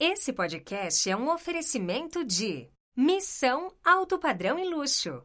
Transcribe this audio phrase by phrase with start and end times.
[0.00, 5.24] Esse podcast é um oferecimento de Missão Alto Padrão e Luxo.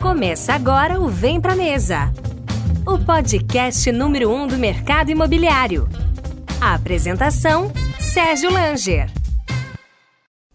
[0.00, 2.12] Começa agora o Vem Pra Mesa,
[2.84, 5.88] o podcast número um do mercado imobiliário.
[6.60, 9.08] A apresentação, Sérgio Langer.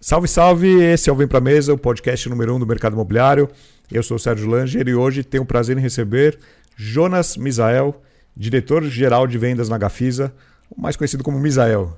[0.02, 0.84] Salve, salve!
[0.84, 3.50] Esse é o Vem Pra Mesa, o podcast número um do mercado imobiliário.
[3.90, 6.38] Eu sou o Sérgio Langer e hoje tenho o prazer em receber
[6.76, 8.02] Jonas Misael,
[8.38, 10.32] diretor-geral de vendas na Gafisa,
[10.78, 11.98] mais conhecido como Misael.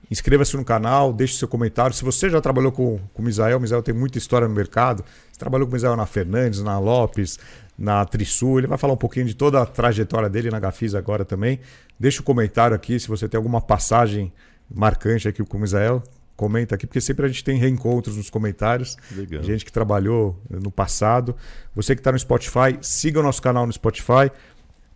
[0.09, 1.95] inscreva-se no canal, deixe seu comentário.
[1.95, 5.03] Se você já trabalhou com, com o Misael, o Misael tem muita história no mercado.
[5.31, 7.39] Você trabalhou com o Misael na Fernandes, na Lopes,
[7.77, 8.59] na Trisul.
[8.59, 11.59] Ele vai falar um pouquinho de toda a trajetória dele na Gafisa agora também.
[11.99, 14.31] Deixe o um comentário aqui se você tem alguma passagem
[14.73, 16.03] marcante aqui com o Misael.
[16.35, 18.97] Comenta aqui, porque sempre a gente tem reencontros nos comentários.
[19.15, 19.41] Legal.
[19.41, 21.33] Gente que trabalhou no passado.
[21.73, 24.29] Você que está no Spotify, siga o nosso canal no Spotify.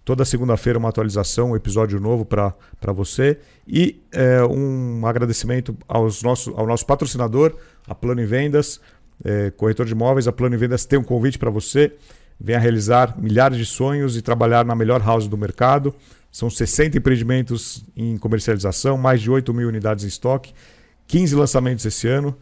[0.03, 2.53] Toda segunda-feira uma atualização, um episódio novo para
[2.93, 3.37] você.
[3.67, 7.55] E é, um agradecimento aos nosso, ao nosso patrocinador,
[7.87, 8.81] a Plano em Vendas,
[9.23, 10.27] é, corretor de imóveis.
[10.27, 11.93] A Plano em Vendas tem um convite para você.
[12.39, 15.93] Venha realizar milhares de sonhos e trabalhar na melhor house do mercado.
[16.31, 20.53] São 60 empreendimentos em comercialização, mais de 8 mil unidades em estoque,
[21.07, 22.35] 15 lançamentos esse ano.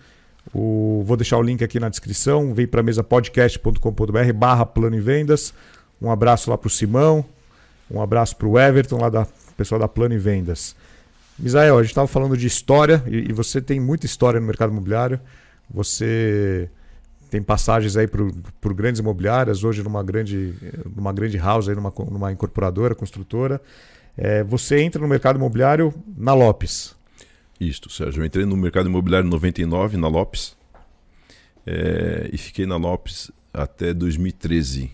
[0.54, 2.54] O, vou deixar o link aqui na descrição.
[2.54, 5.54] Vem para mesapodcast.com.br barra plano em vendas.
[6.02, 7.26] Um abraço lá para o Simão,
[7.90, 10.76] um abraço para o Everton, lá da pessoal da Plano e Vendas.
[11.38, 14.72] Misael, a gente estava falando de história e, e, você tem muita história no mercado
[14.72, 15.20] imobiliário.
[15.70, 16.70] Você
[17.30, 20.54] tem passagens aí por, por grandes imobiliárias, hoje numa grande,
[20.96, 23.62] numa grande house, aí numa, numa incorporadora, construtora.
[24.18, 26.96] É, você entra no mercado imobiliário na Lopes.
[27.60, 28.22] Isto, Sérgio.
[28.22, 30.56] Eu entrei no mercado imobiliário em 99, na Lopes.
[31.66, 34.92] É, e fiquei na Lopes até 2013.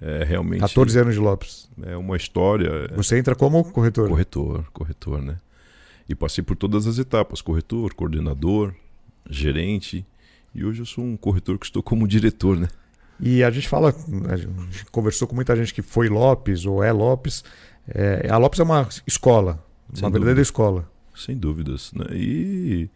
[0.00, 0.60] É realmente.
[0.60, 1.68] 14 anos de Lopes.
[1.82, 2.88] É uma história.
[2.96, 4.08] Você entra como corretor?
[4.08, 5.38] Corretor, corretor, né?
[6.08, 8.74] E passei por todas as etapas: corretor, coordenador,
[9.28, 10.06] gerente.
[10.54, 12.68] E hoje eu sou um corretor que estou como diretor, né?
[13.20, 13.94] E a gente fala,
[14.30, 17.44] a gente conversou com muita gente que foi Lopes ou é Lopes.
[17.86, 19.62] É, a Lopes é uma escola,
[19.92, 20.90] Sem uma verdadeira escola.
[21.14, 21.92] Sem dúvidas.
[21.92, 22.06] Né?
[22.12, 22.90] E.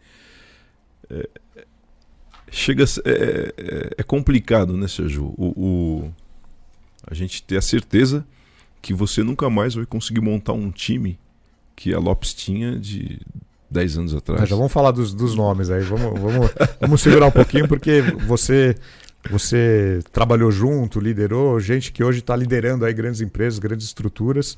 [1.11, 1.29] É,
[2.51, 2.85] chega.
[3.05, 5.35] É, é, é, complicado, né, Sérgio?
[5.37, 6.15] o, o
[7.07, 8.27] a gente ter a certeza
[8.81, 11.19] que você nunca mais vai conseguir montar um time
[11.75, 13.21] que a Lopes tinha de
[13.71, 14.41] 10 anos atrás.
[14.41, 16.51] Mas já vamos falar dos, dos nomes aí, vamos, vamos,
[16.81, 18.77] vamos segurar um pouquinho, porque você,
[19.31, 24.57] você trabalhou junto, liderou, gente que hoje está liderando aí grandes empresas, grandes estruturas.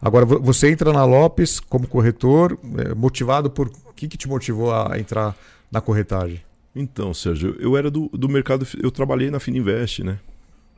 [0.00, 3.68] Agora, você entra na Lopes como corretor, é, motivado por.
[3.86, 5.36] O que, que te motivou a entrar
[5.70, 6.42] na corretagem?
[6.74, 8.66] Então, Sérgio, eu era do, do mercado.
[8.82, 10.18] Eu trabalhei na Fininvest, né?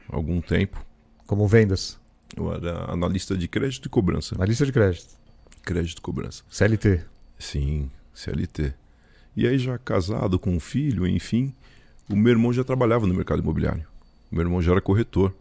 [0.09, 0.85] Há algum tempo.
[1.27, 1.99] Como vendas?
[2.37, 4.37] Eu era analista de crédito e cobrança.
[4.37, 5.09] Analista de crédito.
[5.63, 6.45] Crédito e cobrança.
[6.49, 7.03] CLT.
[7.39, 8.73] Sim, CLT.
[9.37, 11.53] E aí já casado com um filho, enfim,
[12.09, 13.85] o meu irmão já trabalhava no mercado imobiliário.
[14.31, 15.35] O meu irmão já era corretor.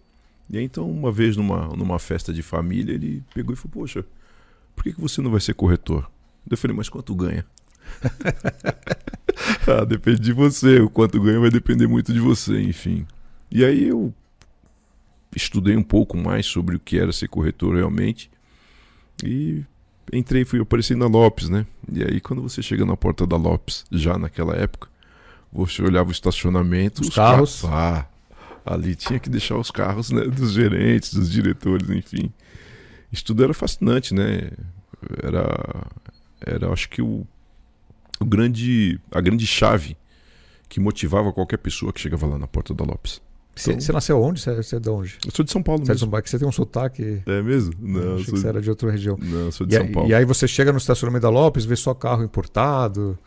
[0.50, 4.04] E aí então, uma vez numa, numa festa de família, ele pegou e falou, poxa,
[4.76, 6.10] por que, que você não vai ser corretor?
[6.50, 7.46] Eu falei, mas quanto ganha?
[9.68, 10.80] ah, depende de você.
[10.80, 13.06] O quanto ganha vai depender muito de você, enfim.
[13.52, 14.14] E aí eu
[15.36, 18.30] estudei um pouco mais sobre o que era ser corretor realmente
[19.24, 19.64] e
[20.12, 21.66] entrei fui aparecendo na Lopes, né?
[21.92, 24.88] E aí quando você chega na porta da Lopes, já naquela época,
[25.52, 28.08] você olhava o estacionamento, os, os carros, carros, ah,
[28.66, 32.32] ali tinha que deixar os carros, né, dos gerentes, dos diretores, enfim.
[33.12, 34.52] Isso tudo era fascinante, né?
[35.22, 35.88] Era
[36.46, 37.26] era acho que o,
[38.20, 39.98] o grande a grande chave
[40.68, 43.22] que motivava qualquer pessoa que chegava lá na porta da Lopes.
[43.56, 44.42] Você, Então- nasceu onde?
[44.42, 45.18] Você, é de onde?
[45.26, 46.00] Eu sou de São Paulo Você é de mesmo.
[46.06, 47.22] São Paulo, que você tem um sotaque.
[47.26, 47.74] É mesmo?
[47.80, 49.18] Não, achei sou, que você era de outra região.
[49.22, 50.10] não, eu sou de E, São Paulo.
[50.10, 53.18] e aí você chega no estacionamento da Lopes, vê só carro importado.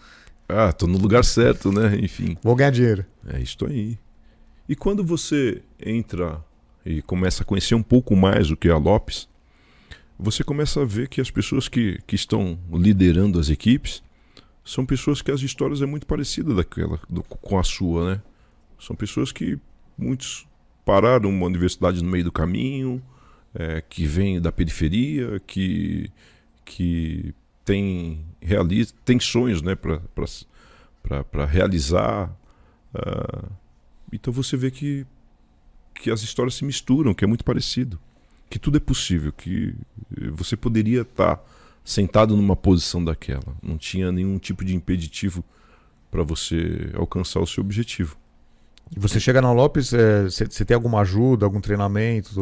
[0.49, 1.97] Ah, tô no lugar certo, né?
[2.03, 2.37] Enfim.
[2.43, 3.05] Vou ganhar dinheiro.
[3.27, 3.99] É isso aí.
[4.69, 6.45] E quando você entra
[6.85, 9.29] e começa a conhecer um pouco mais o que é a Lopes,
[10.19, 14.03] você começa a ver que as pessoas que, que estão liderando as equipes
[14.65, 18.23] são pessoas que as histórias é muito parecida daquela do- com a sua, né?
[18.79, 19.59] São pessoas que
[19.99, 20.47] muitos
[20.85, 23.03] pararam uma universidade no meio do caminho,
[23.55, 26.11] é, que vêm da periferia, que
[26.65, 27.35] que
[27.65, 32.35] tem realiza, tem sonhos, né, para realizar.
[32.95, 33.49] ah,
[34.13, 35.07] então você vê que
[35.95, 37.99] que as histórias se misturam, que é muito parecido,
[38.49, 39.75] que tudo é possível, que
[40.33, 41.43] você poderia estar
[41.85, 45.45] sentado numa posição daquela, não tinha nenhum tipo de impeditivo
[46.11, 48.17] para você alcançar o seu objetivo.
[48.97, 52.41] Você chega na Lopes, é, você, você tem alguma ajuda, algum treinamento?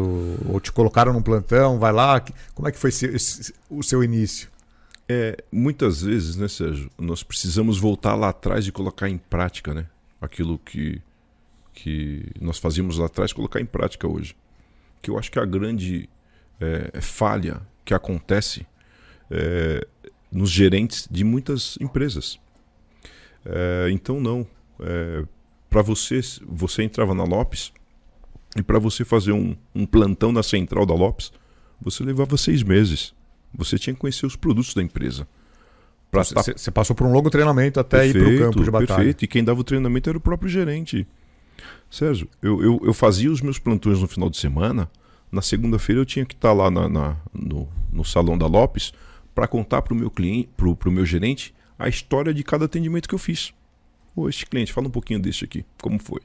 [0.48, 2.20] Ou, te colocaram num plantão, vai lá?
[2.20, 4.48] que- Como é que foi esse- esse- o seu início?
[5.08, 9.86] É, muitas vezes, né, Sérgio, nós precisamos voltar lá atrás e colocar em prática, né?
[10.20, 11.00] Aquilo que,
[11.72, 14.34] que nós fazíamos lá atrás, colocar em prática hoje.
[15.02, 16.08] Que eu acho que a grande
[16.60, 18.66] é, falha que acontece
[19.30, 19.86] é,
[20.32, 22.38] nos gerentes de muitas empresas.
[23.44, 24.46] É, então, não.
[25.76, 27.70] Para você, você entrava na Lopes
[28.56, 31.30] e para você fazer um, um plantão na central da Lopes,
[31.78, 33.12] você levava seis meses.
[33.54, 35.28] Você tinha que conhecer os produtos da empresa.
[36.10, 38.86] Tá Você, você passou por um longo treinamento até ir para o campo de batalha.
[38.96, 39.24] Perfeito.
[39.24, 41.06] E quem dava o treinamento era o próprio gerente.
[41.90, 44.90] Sérgio, eu, eu, eu fazia os meus plantões no final de semana.
[45.30, 48.94] Na segunda-feira eu tinha que estar lá na, na- no, no salão da Lopes
[49.34, 53.06] para contar para o meu cliente, pro, pro meu gerente, a história de cada atendimento
[53.06, 53.52] que eu fiz.
[54.16, 55.64] Ô, este cliente, fala um pouquinho deste aqui.
[55.80, 56.20] Como foi?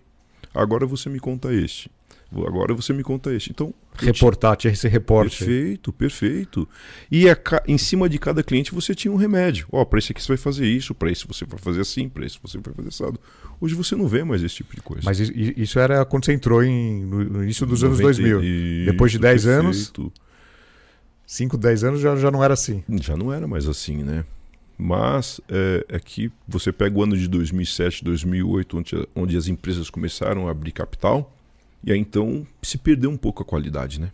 [0.53, 1.91] Agora você me conta este.
[2.33, 3.51] Agora você me conta este.
[3.51, 5.39] Então, Reportar, tinha esse reporte.
[5.39, 6.69] Perfeito, perfeito.
[7.11, 9.67] E a em cima de cada cliente você tinha um remédio.
[9.69, 12.25] Ó, para esse aqui você vai fazer isso, para esse você vai fazer assim, para
[12.25, 13.19] esse você vai fazer assado.
[13.59, 15.03] Hoje você não vê mais esse tipo de coisa.
[15.03, 18.43] Mas isso era quando você entrou em, no, início dos anos 90 2000.
[18.43, 20.13] Isso, Depois de 10 anos- perfeito.
[21.27, 22.83] 5, 10 anos já, já não era assim.
[23.01, 24.25] Já não era mais assim, né?
[24.83, 29.91] Mas é, é que você pega o ano de 2007, 2008, onde, onde as empresas
[29.91, 31.31] começaram a abrir capital,
[31.83, 34.11] e aí então se perdeu um pouco a qualidade, né?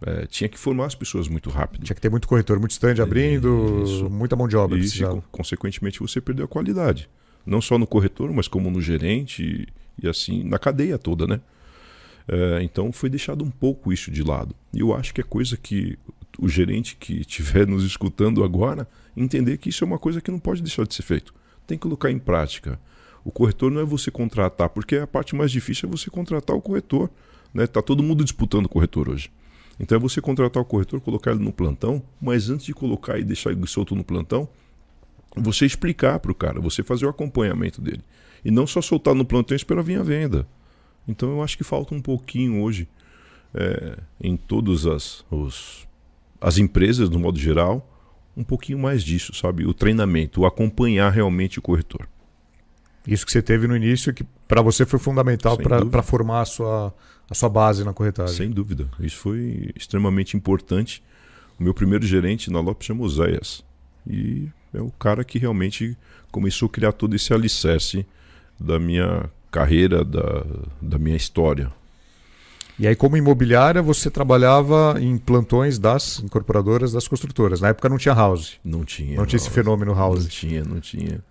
[0.00, 1.82] É, tinha que formar as pessoas muito rápido.
[1.84, 4.08] Tinha que ter muito corretor, muito stand abrindo, Isso.
[4.08, 5.16] muita mão de obra E, precisava.
[5.16, 7.10] con- consequentemente, você perdeu a qualidade.
[7.44, 9.66] Não só no corretor, mas como no gerente
[9.98, 11.40] e, e assim, na cadeia toda, né?
[12.28, 14.54] É, então foi deixado um pouco isso de lado.
[14.72, 15.98] E eu acho que é coisa que
[16.38, 18.86] o gerente que estiver nos escutando agora
[19.22, 21.34] entender que isso é uma coisa que não pode deixar de ser feito.
[21.66, 22.80] Tem que colocar em prática.
[23.24, 26.62] O corretor não é você contratar, porque a parte mais difícil é você contratar o
[26.62, 27.10] corretor.
[27.52, 27.66] Né?
[27.66, 29.30] Tá todo mundo disputando o corretor hoje.
[29.80, 33.24] Então é você contratar o corretor, colocar ele no plantão, mas antes de colocar e
[33.24, 34.48] deixar ele solto no plantão,
[35.36, 38.02] você explicar para o cara, você fazer o acompanhamento dele.
[38.44, 40.46] E não só soltar no plantão e esperar vir a venda.
[41.06, 42.88] Então eu acho que falta um pouquinho hoje
[43.54, 45.86] é, em todas as, os,
[46.40, 47.97] as empresas, no modo geral,
[48.38, 49.66] um pouquinho mais disso, sabe?
[49.66, 52.08] O treinamento, o acompanhar realmente o corretor.
[53.04, 56.94] Isso que você teve no início, que para você foi fundamental para formar a sua,
[57.28, 58.36] a sua base na corretagem.
[58.36, 58.88] Sem dúvida.
[59.00, 61.02] Isso foi extremamente importante.
[61.58, 63.64] O meu primeiro gerente na Lopes chama Oséias.
[64.06, 65.96] E é o cara que realmente
[66.30, 68.06] começou a criar todo esse alicerce
[68.60, 70.46] da minha carreira, da,
[70.80, 71.72] da minha história.
[72.78, 77.60] E aí, como imobiliária, você trabalhava em plantões das incorporadoras, das construtoras.
[77.60, 78.60] Na época não tinha house.
[78.64, 79.16] Não tinha.
[79.16, 80.22] Não tinha esse fenômeno house.
[80.22, 81.24] Não tinha, não tinha.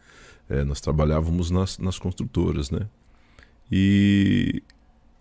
[0.50, 2.88] É, nós trabalhávamos nas, nas construtoras, né?
[3.72, 4.62] E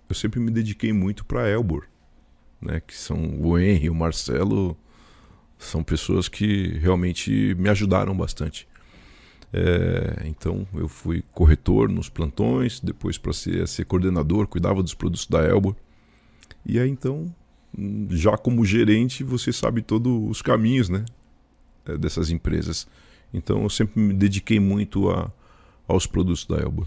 [0.08, 1.84] eu sempre me dediquei muito para Elbor,
[2.60, 2.80] né?
[2.84, 4.76] Que são o Henry, o Marcelo,
[5.56, 8.66] são pessoas que realmente me ajudaram bastante.
[9.52, 15.26] É, então eu fui corretor nos plantões, depois para ser, ser coordenador, cuidava dos produtos
[15.26, 15.76] da Elbor.
[16.66, 17.32] E aí então,
[18.10, 21.04] já como gerente, você sabe todos os caminhos, né?
[21.86, 22.86] é, dessas empresas.
[23.32, 25.30] Então eu sempre me dediquei muito a,
[25.86, 26.86] aos produtos da Elba.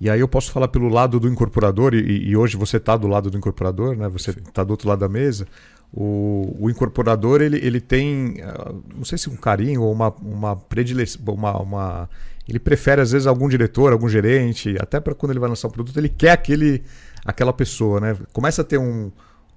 [0.00, 3.08] E aí eu posso falar pelo lado do incorporador, e, e hoje você está do
[3.08, 4.08] lado do incorporador, né?
[4.08, 5.46] você está do outro lado da mesa.
[5.92, 10.54] O, o incorporador ele, ele tem, ah, não sei se um carinho ou uma, uma
[10.54, 12.10] predileção, uma, uma,
[12.46, 15.70] ele prefere às vezes algum diretor, algum gerente, até para quando ele vai lançar um
[15.70, 16.82] produto, ele quer aquele,
[17.28, 18.00] aquela pessoa.
[18.00, 18.16] Né?
[18.32, 19.12] Começa a ter um,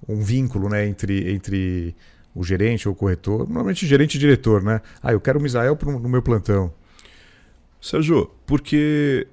[0.06, 0.86] um vínculo né?
[0.86, 1.96] entre, entre
[2.34, 4.62] o gerente ou o corretor, normalmente gerente e diretor.
[4.62, 4.82] Né?
[5.02, 6.72] Ah, eu quero o Misael pro- no meu plantão.
[7.80, 9.26] Sérgio, porque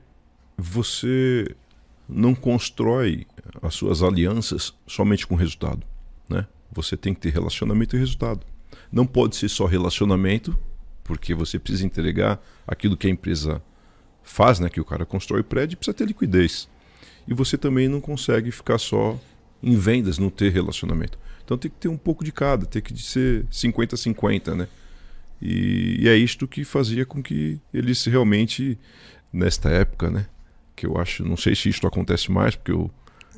[0.58, 1.54] você
[2.08, 3.28] não constrói
[3.62, 5.86] as suas alianças somente com resultado.
[6.30, 6.48] Né?
[6.72, 8.46] Você tem que ter relacionamento e resultado.
[8.90, 10.58] Não pode ser só relacionamento,
[11.04, 13.62] porque você precisa entregar aquilo que a empresa
[14.24, 14.70] faz, né?
[14.70, 16.70] que o cara constrói prédio, precisa ter liquidez.
[17.28, 19.20] E você também não consegue ficar só
[19.62, 21.18] em vendas, não ter relacionamento.
[21.44, 24.68] Então tem que ter um pouco de cada, tem que ser 50-50, né?
[25.42, 28.78] E, e, é isto que fazia com que eles realmente,
[29.32, 30.26] nesta época, né?
[30.76, 32.92] Que eu acho, não sei se isto acontece mais, porque eu,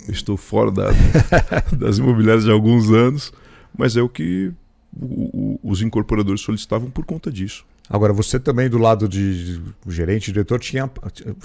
[0.09, 0.89] estou fora da,
[1.77, 3.31] das imobiliárias há alguns anos,
[3.77, 4.51] mas é o que
[4.93, 7.65] o, o, os incorporadores solicitavam por conta disso.
[7.91, 10.89] Agora, você também, do lado de gerente, diretor, tinha,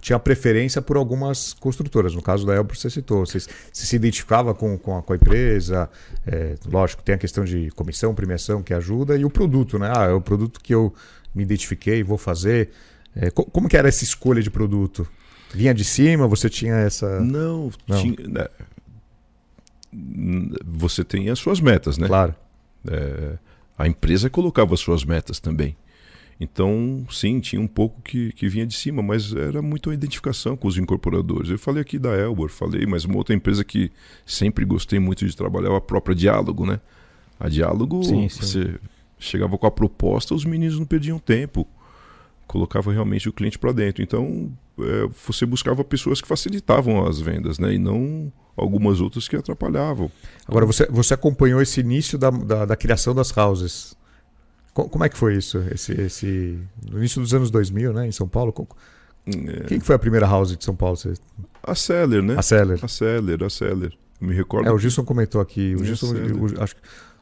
[0.00, 2.14] tinha preferência por algumas construtoras.
[2.14, 3.26] No caso da Elbro, você citou.
[3.26, 5.90] Você, você, se identificava com, com, a, com a empresa.
[6.26, 9.16] É, lógico, tem a questão de comissão, premiação que ajuda.
[9.16, 9.92] E o produto, né?
[9.94, 10.94] Ah, é o produto que eu
[11.34, 12.70] me identifiquei, vou fazer.
[13.14, 15.06] É, como que era essa escolha de produto?
[15.52, 16.28] Vinha de cima?
[16.28, 17.20] Você tinha essa...
[17.20, 17.96] Não, Não.
[17.98, 18.46] Tinha, né?
[20.64, 22.06] você tem as suas metas, né?
[22.06, 22.34] Claro.
[22.88, 23.38] É,
[23.78, 25.76] a empresa colocava as suas metas também.
[26.38, 30.56] Então, sim, tinha um pouco que, que vinha de cima, mas era muito a identificação
[30.56, 31.50] com os incorporadores.
[31.50, 33.90] Eu falei aqui da Elbor, falei, mas uma outra empresa que
[34.26, 36.78] sempre gostei muito de trabalhar é a própria Diálogo, né?
[37.40, 38.42] A Diálogo, sim, sim.
[38.42, 38.74] você
[39.18, 41.66] chegava com a proposta, os meninos não perdiam tempo,
[42.46, 44.02] colocava realmente o cliente para dentro.
[44.02, 47.74] Então, é, você buscava pessoas que facilitavam as vendas, né?
[47.74, 50.10] E não algumas outras que atrapalhavam.
[50.46, 53.94] Agora, você, você acompanhou esse início da, da, da criação das houses.
[54.84, 55.58] Como é que foi isso?
[55.72, 56.58] Esse, esse...
[56.90, 58.54] No início dos anos 2000, né, em São Paulo?
[59.26, 59.64] É.
[59.66, 60.98] Quem foi a primeira house de São Paulo?
[61.62, 62.36] A Seller, né?
[62.36, 62.78] A Seller.
[62.82, 63.92] A Seller, a Seller.
[64.20, 64.68] me recordo.
[64.68, 65.74] É, o Gilson comentou aqui.
[65.74, 66.76] O é Gilson, o, acho,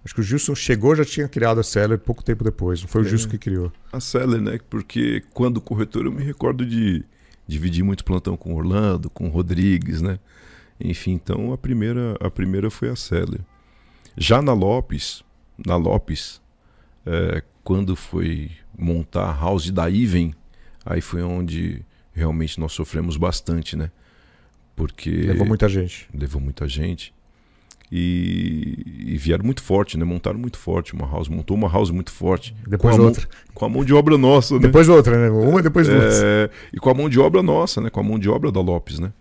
[0.05, 2.83] acho que o Gilson chegou já tinha criado a Seller pouco tempo depois.
[2.83, 3.05] Não foi é.
[3.05, 3.73] o Gilson que criou.
[3.93, 4.59] A Seller, né?
[4.69, 7.05] Porque quando corretor eu me recordo de
[7.47, 10.19] dividir muito plantão com Orlando, com Rodrigues, né?
[10.81, 13.41] Enfim, então a primeira, a primeira foi a Seller.
[14.17, 15.23] Já na Lopes,
[15.65, 16.41] na Lopes,
[17.07, 20.35] é, quando foi montar a house da Iven,
[20.85, 23.91] aí foi onde realmente nós sofremos bastante, né?
[24.77, 26.09] Porque levou muita gente.
[26.13, 27.15] Levou muita gente.
[27.93, 30.05] E, e, vieram muito forte, né?
[30.05, 32.55] Montaram muito forte uma house, montou uma house muito forte.
[32.67, 33.23] Depois com outra.
[33.23, 34.61] Mão, com a mão de obra nossa, né?
[34.63, 35.31] Depois outra, né?
[35.31, 36.51] Uma depois é, outra.
[36.73, 37.91] E com a mão de obra nossa, né?
[37.91, 39.13] Com a mão de obra da Lopes, né?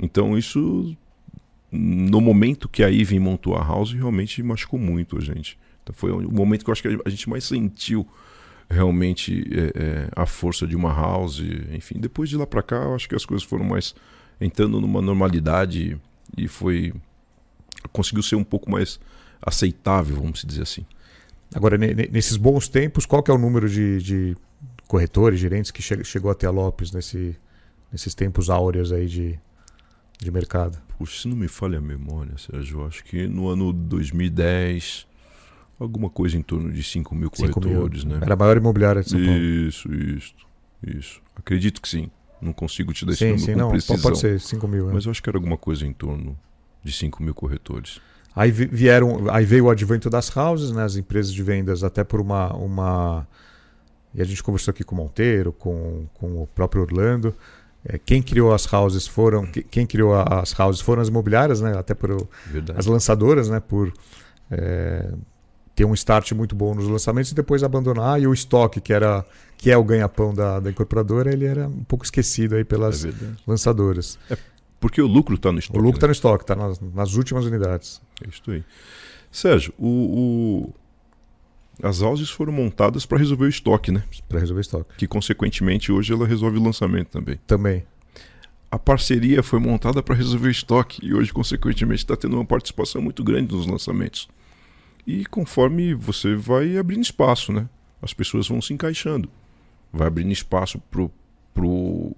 [0.00, 0.96] Então isso,
[1.70, 5.58] no momento que a Iven montou a house, realmente machucou muito a gente.
[5.82, 8.06] Então foi o momento que eu acho que a gente mais sentiu
[8.70, 11.40] realmente é, é, a força de uma house.
[11.72, 13.94] Enfim, depois de lá para cá, eu acho que as coisas foram mais
[14.40, 16.00] entrando numa normalidade
[16.36, 16.92] e foi
[17.92, 18.98] conseguiu ser um pouco mais
[19.40, 20.86] aceitável, vamos dizer assim.
[21.54, 24.36] Agora, nesses bons tempos, qual que é o número de, de
[24.86, 27.36] corretores, gerentes que che chegou até a Lopes nesse,
[27.90, 29.38] nesses tempos áureos aí de,
[30.18, 30.78] de mercado?
[30.96, 35.06] Puxa, se não me falha a memória, Sérgio, acho que no ano 2010
[35.78, 38.16] alguma coisa em torno de 5 mil corretores, mil.
[38.16, 38.20] né?
[38.24, 39.40] Era a maior imobiliária de São Paulo.
[39.40, 40.34] Isso, isso,
[40.86, 41.22] isso.
[41.36, 42.10] Acredito que sim.
[42.40, 43.98] Não consigo te dar esse sim, sim, não, precisão.
[44.00, 44.90] Pode ser 5 mil.
[44.90, 44.92] É.
[44.92, 46.36] Mas eu acho que era alguma coisa em torno
[46.82, 48.00] de 5 mil corretores.
[48.34, 50.82] Aí vieram, aí veio o advento das houses, né?
[50.82, 53.26] As empresas de vendas até por uma, uma
[54.14, 57.34] e a gente conversou aqui com o Monteiro, com, com o próprio Orlando.
[57.84, 61.76] É, quem criou as houses foram quem criou as houses foram as imobiliárias, né?
[61.76, 62.78] Até por Verdade.
[62.78, 63.58] as lançadoras, né?
[63.60, 63.92] Por
[64.50, 65.12] é,
[65.74, 68.20] ter um start muito bom nos lançamentos e depois abandonar.
[68.20, 69.24] E o estoque, que era
[69.56, 73.12] que é o ganha-pão da, da incorporadora, ele era um pouco esquecido aí pelas é
[73.46, 74.18] lançadoras.
[74.28, 74.36] É
[74.82, 75.78] porque o lucro está no estoque.
[75.78, 76.10] O lucro está né?
[76.10, 78.02] no estoque, está nas, nas, últimas unidades.
[78.20, 78.64] É isso aí.
[79.30, 80.74] Sérgio, o, o...
[81.80, 84.02] as houses foram montadas para resolver o estoque, né?
[84.28, 84.96] Para resolver o estoque.
[84.98, 87.38] Que, consequentemente, hoje ela resolve o lançamento também.
[87.46, 87.84] Também.
[88.68, 93.00] A parceria foi montada para resolver o estoque e hoje, consequentemente, está tendo uma participação
[93.00, 94.28] muito grande nos lançamentos.
[95.06, 97.68] E conforme você vai abrindo espaço, né?
[98.00, 99.28] As pessoas vão se encaixando.
[99.92, 101.10] Vai abrindo espaço pro,
[101.52, 102.14] pro,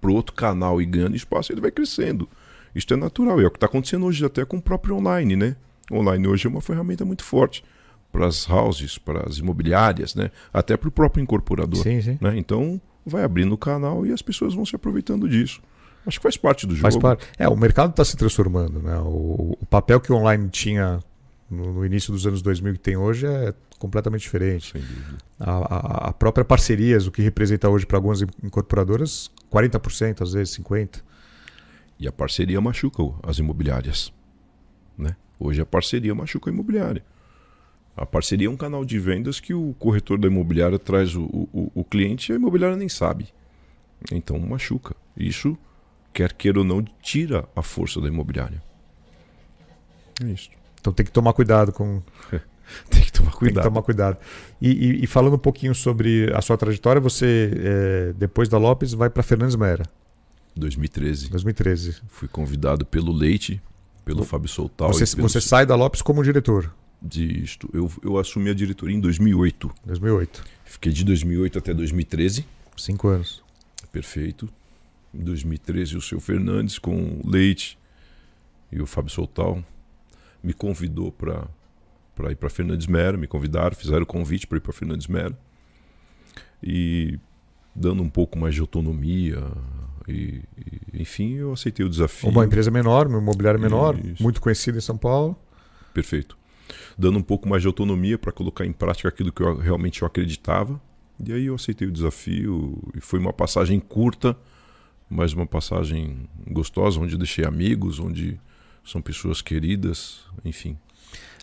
[0.00, 2.28] pro outro canal e ganhando espaço, ele vai crescendo.
[2.74, 3.40] Isso é natural.
[3.40, 5.56] E é o que está acontecendo hoje até com o próprio online, né?
[5.90, 7.64] Online hoje é uma ferramenta muito forte
[8.10, 10.30] para as houses, para as imobiliárias, né?
[10.52, 11.82] Até para o próprio incorporador.
[11.82, 12.18] Sim, sim.
[12.20, 12.36] Né?
[12.36, 15.60] Então vai abrindo o canal e as pessoas vão se aproveitando disso.
[16.06, 16.82] Acho que faz parte do jogo.
[16.82, 17.26] Faz parte.
[17.38, 18.98] É, o mercado está se transformando, né?
[18.98, 21.00] O, o papel que o online tinha
[21.52, 24.72] no, no, início dos anos 2000 que tem hoje é completamente diferente.
[25.38, 30.58] A, a, a, própria parcerias, o que representa hoje para algumas incorporadoras, 40%, às vezes
[30.58, 31.02] 50%.
[32.00, 34.12] E a parceria machuca as imobiliárias.
[34.96, 35.14] Né?
[35.38, 37.04] Hoje a parceria machuca a imobiliária.
[37.94, 41.70] A parceria é um canal de vendas que o corretor da imobiliária traz o, o,
[41.74, 43.28] o cliente e a imobiliária nem sabe.
[44.10, 44.96] Então machuca.
[45.16, 45.56] Isso
[46.12, 48.62] quer queira ou não, tira a força da imobiliária.
[50.24, 50.61] É isso.
[50.82, 52.02] Então tem que tomar cuidado com.
[52.90, 53.54] tem que tomar cuidado.
[53.54, 54.18] Tem que tomar cuidado.
[54.60, 58.92] E, e, e falando um pouquinho sobre a sua trajetória, você, é, depois da Lopes,
[58.92, 59.84] vai para Fernandes Mera.
[60.56, 61.30] 2013.
[61.30, 62.02] 2013.
[62.08, 63.62] Fui convidado pelo Leite,
[64.04, 64.24] pelo o...
[64.24, 64.92] Fábio Soltal.
[64.92, 65.28] Você, pelo...
[65.28, 66.74] você sai da Lopes como diretor?
[67.00, 67.70] Disto.
[67.72, 69.70] Eu, eu assumi a diretoria em 2008.
[69.86, 70.44] 2008.
[70.64, 72.44] Fiquei de 2008 até 2013.
[72.76, 73.40] Cinco anos.
[73.92, 74.48] Perfeito.
[75.14, 77.78] Em 2013, o seu Fernandes com o Leite
[78.72, 79.62] e o Fábio Soltal
[80.42, 81.48] me convidou para
[82.14, 85.36] para ir para Fernandes Mera, me convidaram, fizeram o convite para ir para Fernandes Mera.
[86.62, 87.18] E
[87.74, 89.42] dando um pouco mais de autonomia,
[90.06, 90.42] e,
[90.92, 92.28] e, enfim, eu aceitei o desafio.
[92.28, 94.22] Uma empresa menor, uma imobiliária menor, Isso.
[94.22, 95.36] muito conhecida em São Paulo.
[95.94, 96.36] Perfeito.
[96.96, 100.06] Dando um pouco mais de autonomia para colocar em prática aquilo que eu realmente eu
[100.06, 100.80] acreditava.
[101.24, 104.36] E aí eu aceitei o desafio e foi uma passagem curta,
[105.08, 108.40] mas uma passagem gostosa, onde deixei amigos, onde
[108.84, 110.76] são pessoas queridas, enfim.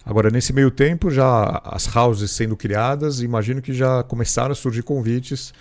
[0.05, 4.81] Agora, nesse meio tempo, já as houses sendo criadas, imagino que já começaram a surgir
[4.81, 5.53] convites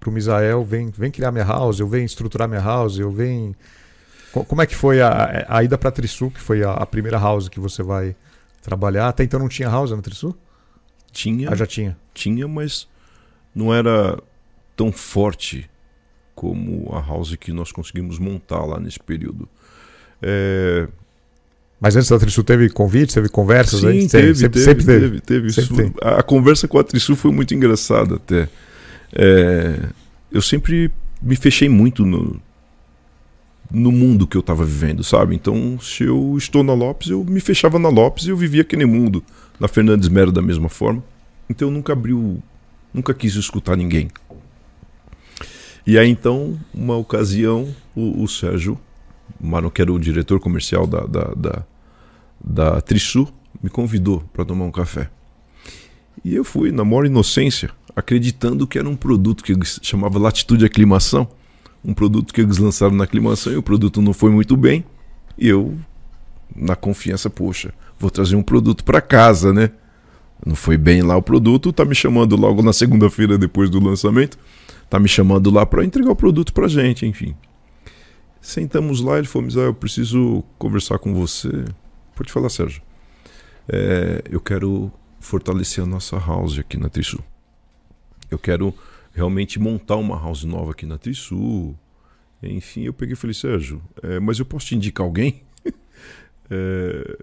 [0.00, 3.54] para o Misael, vem, vem criar minha house, eu venho estruturar minha house, eu venho...
[4.32, 7.18] Como é que foi a, a ida para a Trisul, que foi a, a, primeira
[7.18, 8.16] house que você vai
[8.62, 9.08] trabalhar?
[9.08, 10.34] Até então não tinha house na Trisul?
[11.12, 11.50] Tinha.
[11.50, 11.98] Ah, já tinha?
[12.14, 12.88] Tinha, mas
[13.54, 14.18] não era
[14.74, 15.70] tão forte
[16.34, 19.46] como a house que nós conseguimos montar lá nesse período.
[20.22, 20.88] É,
[21.82, 23.80] mas antes da Trisul teve convite, teve conversas?
[23.80, 24.08] Sim, aí?
[24.08, 25.20] Teve, sempre, teve, sempre teve.
[25.20, 25.92] teve, teve.
[26.00, 28.48] A, conversa com a Trisul foi muito engraçada até.
[29.12, 29.80] É,
[30.30, 32.40] eu sempre me fechei muito no,
[33.68, 35.34] no mundo que eu estava vivendo, sabe?
[35.34, 38.86] Então, se eu estou na Lopes, eu me fechava na Lopes e eu vivia aquele
[38.86, 39.20] mundo.
[39.58, 41.02] Na Fernandes Mero da mesma forma.
[41.50, 42.40] Então, eu nunca abriu,
[42.94, 44.08] nunca quis escutar ninguém.
[45.84, 48.78] E aí, então, uma ocasião, o, o Sérgio
[49.40, 51.66] Mano, que era o diretor comercial da, da, da,
[52.42, 53.28] da Trisul,
[53.62, 55.10] me convidou para tomar um café.
[56.24, 61.28] E eu fui, na maior inocência, acreditando que era um produto que chamava Latitude Aclimação,
[61.84, 64.84] um produto que eles lançaram na aclimação e o produto não foi muito bem.
[65.36, 65.76] E eu,
[66.54, 69.70] na confiança, poxa, vou trazer um produto para casa, né?
[70.44, 74.38] Não foi bem lá o produto, tá me chamando logo na segunda-feira depois do lançamento,
[74.90, 77.34] tá me chamando lá para entregar o produto pra gente, enfim.
[78.40, 81.64] Sentamos lá, ele falou: Misael, eu preciso conversar com você.
[82.22, 82.80] Pode falar, Sérgio.
[83.68, 87.18] É, eu quero fortalecer a nossa house aqui na Trisul.
[88.30, 88.72] Eu quero
[89.12, 91.76] realmente montar uma house nova aqui na Trisul.
[92.40, 95.42] Enfim, eu peguei e falei: Sérgio, é, mas eu posso te indicar alguém
[96.48, 97.18] é,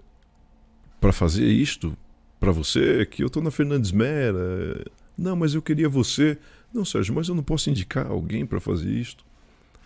[1.00, 1.96] para fazer isto
[2.38, 3.06] para você?
[3.06, 4.84] Que eu estou na Fernandes Mera.
[5.16, 6.36] Não, mas eu queria você.
[6.74, 9.24] Não, Sérgio, mas eu não posso indicar alguém para fazer isto.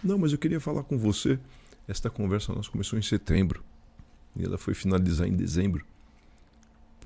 [0.03, 1.39] Não, mas eu queria falar com você.
[1.87, 3.63] Esta conversa nossa começou em setembro
[4.37, 5.85] e ela foi finalizar em dezembro.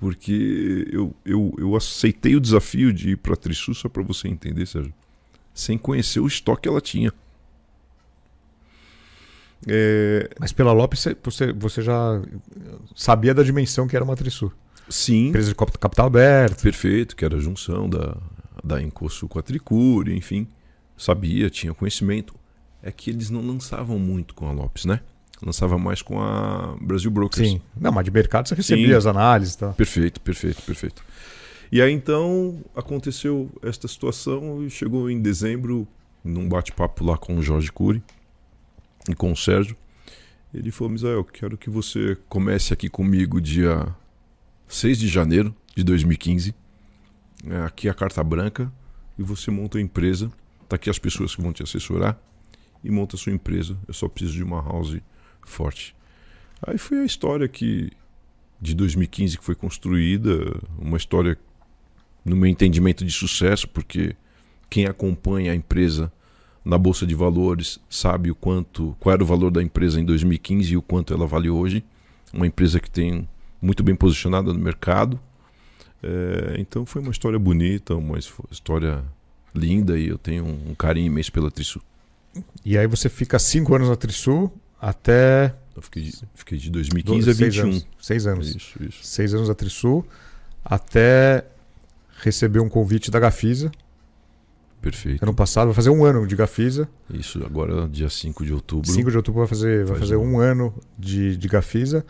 [0.01, 4.29] Porque eu, eu, eu aceitei o desafio de ir para a Trisul, só para você
[4.29, 4.95] entender, Sérgio,
[5.53, 7.13] sem conhecer o estoque que ela tinha.
[9.67, 10.31] É...
[10.39, 12.23] Mas pela Lopes você, você já
[12.95, 14.53] sabia da dimensão que era uma Trisul.
[14.89, 15.29] Sim.
[15.29, 16.63] Empresa de capital aberto.
[16.63, 18.17] Perfeito, que era a junção da,
[18.63, 20.47] da Encosso com a Tricure, enfim.
[20.97, 22.39] Sabia, tinha conhecimento
[22.83, 25.01] é que eles não lançavam muito com a Lopes, né?
[25.43, 27.49] Lançava mais com a Brasil Brokers.
[27.49, 27.63] Sim.
[27.81, 28.95] Não, mas de mercado você recebia Sim.
[28.95, 29.69] as análises, tá?
[29.73, 31.05] Perfeito, perfeito, perfeito.
[31.71, 35.87] E aí então aconteceu esta situação e chegou em dezembro,
[36.25, 38.03] num bate-papo lá com o Jorge Cury
[39.09, 39.77] e com o Sérgio.
[40.53, 43.95] Ele falou: Misael, quero que você comece aqui comigo dia
[44.67, 46.55] 6 de janeiro de 2015.
[47.47, 48.73] É, aqui a carta branca
[49.19, 50.33] e você monta a empresa.
[50.69, 52.19] Tá aqui as pessoas que vão te assessorar
[52.83, 53.77] e monta sua empresa.
[53.87, 54.99] Eu só preciso de uma house
[55.49, 55.95] forte.
[56.67, 57.91] Aí foi a história que
[58.61, 61.39] de 2015 que foi construída, uma história
[62.25, 64.17] no meu entendimento de sucesso, porque
[64.69, 66.13] quem acompanha a empresa
[66.65, 70.73] na bolsa de valores sabe o quanto, qual era o valor da empresa em 2015
[70.73, 71.85] e o quanto ela vale hoje.
[72.33, 73.27] Uma empresa que tem
[73.63, 75.19] muito bem posicionada no mercado.
[76.03, 78.19] É, então foi uma história bonita, uma
[78.51, 79.03] história
[79.55, 81.83] linda e eu tenho um carinho imenso pela Trisul.
[82.65, 85.55] E aí você fica cinco anos na Trisul até.
[85.75, 87.63] Eu fiquei, fiquei de 2015 a 21.
[87.63, 88.55] Anos, seis anos.
[88.55, 88.99] Isso, isso.
[89.03, 90.05] Seis anos na Trisul
[90.65, 91.45] até
[92.21, 93.71] receber um convite da Gafisa.
[94.81, 95.23] Perfeito.
[95.23, 96.89] Ano passado, vai fazer um ano de Gafisa.
[97.13, 98.89] Isso, agora dia 5 de outubro.
[98.89, 102.05] 5 de outubro vai fazer, vai fazer um, um ano de, de Gafisa,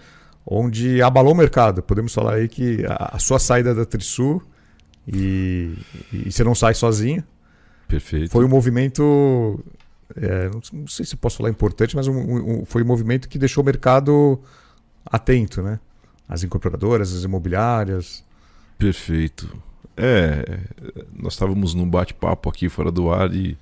[0.45, 1.83] onde abalou o mercado.
[1.83, 4.43] Podemos falar aí que a, a sua saída da Trisul
[5.07, 5.75] e,
[6.13, 7.25] e você não sai sozinho.
[7.87, 8.31] Perfeito.
[8.31, 9.65] Foi um movimento
[10.17, 13.63] é, não sei se posso falar importante, mas um, um, foi um movimento que deixou
[13.63, 14.41] o mercado
[15.05, 15.79] atento, né?
[16.29, 18.25] As incorporadoras, as imobiliárias.
[18.79, 19.51] Perfeito.
[19.97, 20.61] É,
[21.13, 23.59] nós estávamos num bate-papo aqui fora do ar e,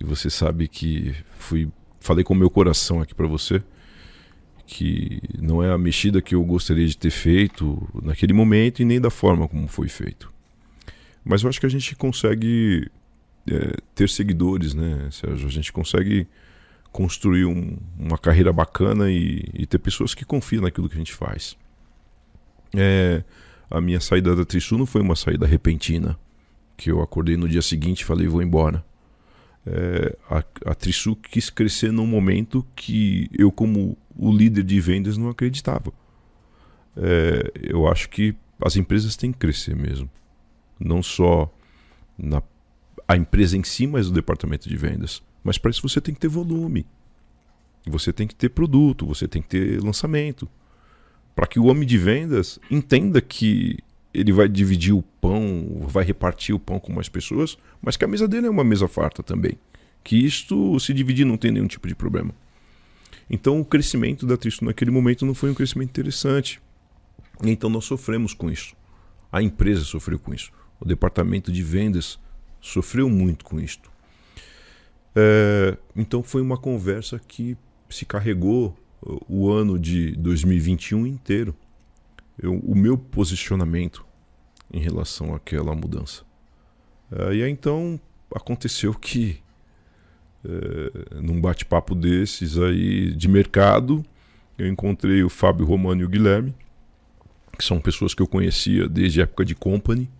[0.00, 3.62] e você sabe que fui falei com o meu coração aqui para você
[4.66, 9.00] que não é a mexida que eu gostaria de ter feito naquele momento e nem
[9.00, 10.32] da forma como foi feito.
[11.24, 12.90] Mas eu acho que a gente consegue
[13.48, 15.46] é, ter seguidores, né, Sérgio?
[15.46, 16.26] A gente consegue
[16.92, 21.12] construir um, uma carreira bacana e, e, ter pessoas que confiam naquilo que a gente
[21.12, 21.56] faz.
[22.74, 23.22] É,
[23.70, 26.18] a minha saída da Trisul não foi uma saída repentina,
[26.76, 28.84] que eu acordei no dia seguinte e falei vou embora.
[29.66, 30.38] É, a,
[30.70, 30.74] a
[31.30, 35.92] quis crescer num momento que eu, como o líder de vendas, não acreditava.
[36.96, 40.08] É, eu acho que as empresas têm que crescer mesmo.
[40.78, 41.52] Não só
[42.16, 42.42] na
[43.08, 45.22] a empresa em si, mas o departamento de vendas.
[45.44, 46.86] Mas para isso você tem que ter volume.
[47.86, 50.48] Você tem que ter produto, você tem que ter lançamento.
[51.34, 53.78] Para que o homem de vendas entenda que
[54.12, 58.08] ele vai dividir o pão, vai repartir o pão com mais pessoas, mas que a
[58.08, 59.58] mesa dele é uma mesa farta também.
[60.02, 62.34] Que isto, se dividir, não tem nenhum tipo de problema.
[63.28, 66.60] Então, o crescimento da Tristo naquele momento não foi um crescimento interessante.
[67.42, 68.74] Então, nós sofremos com isso.
[69.30, 70.50] A empresa sofreu com isso.
[70.80, 72.18] O departamento de vendas
[72.66, 73.90] sofreu muito com isto.
[75.14, 77.56] É, então foi uma conversa que
[77.88, 78.76] se carregou
[79.28, 81.54] o ano de 2021 inteiro.
[82.40, 84.04] Eu, o meu posicionamento
[84.72, 86.22] em relação àquela mudança.
[87.10, 88.00] É, e aí então
[88.34, 89.40] aconteceu que
[90.44, 94.04] é, num bate-papo desses aí de mercado,
[94.58, 96.54] eu encontrei o Fábio Romano e o Guilherme,
[97.56, 100.10] que são pessoas que eu conhecia desde a época de Company,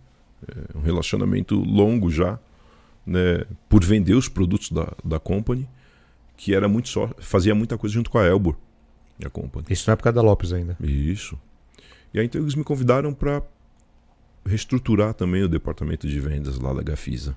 [0.45, 2.39] é um relacionamento longo já,
[3.05, 5.67] né, por vender os produtos da, da Company,
[6.35, 8.55] que era muito só, fazia muita coisa junto com a Elbor,
[9.23, 9.65] a Company.
[9.69, 10.77] Isso na época da Lopes ainda.
[10.81, 11.39] Isso.
[12.13, 13.41] E aí então eles me convidaram para
[14.45, 17.35] reestruturar também o departamento de vendas lá da Gafisa.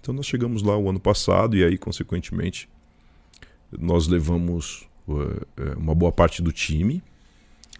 [0.00, 2.68] Então nós chegamos lá o ano passado e aí consequentemente
[3.70, 7.02] nós levamos uh, uma boa parte do time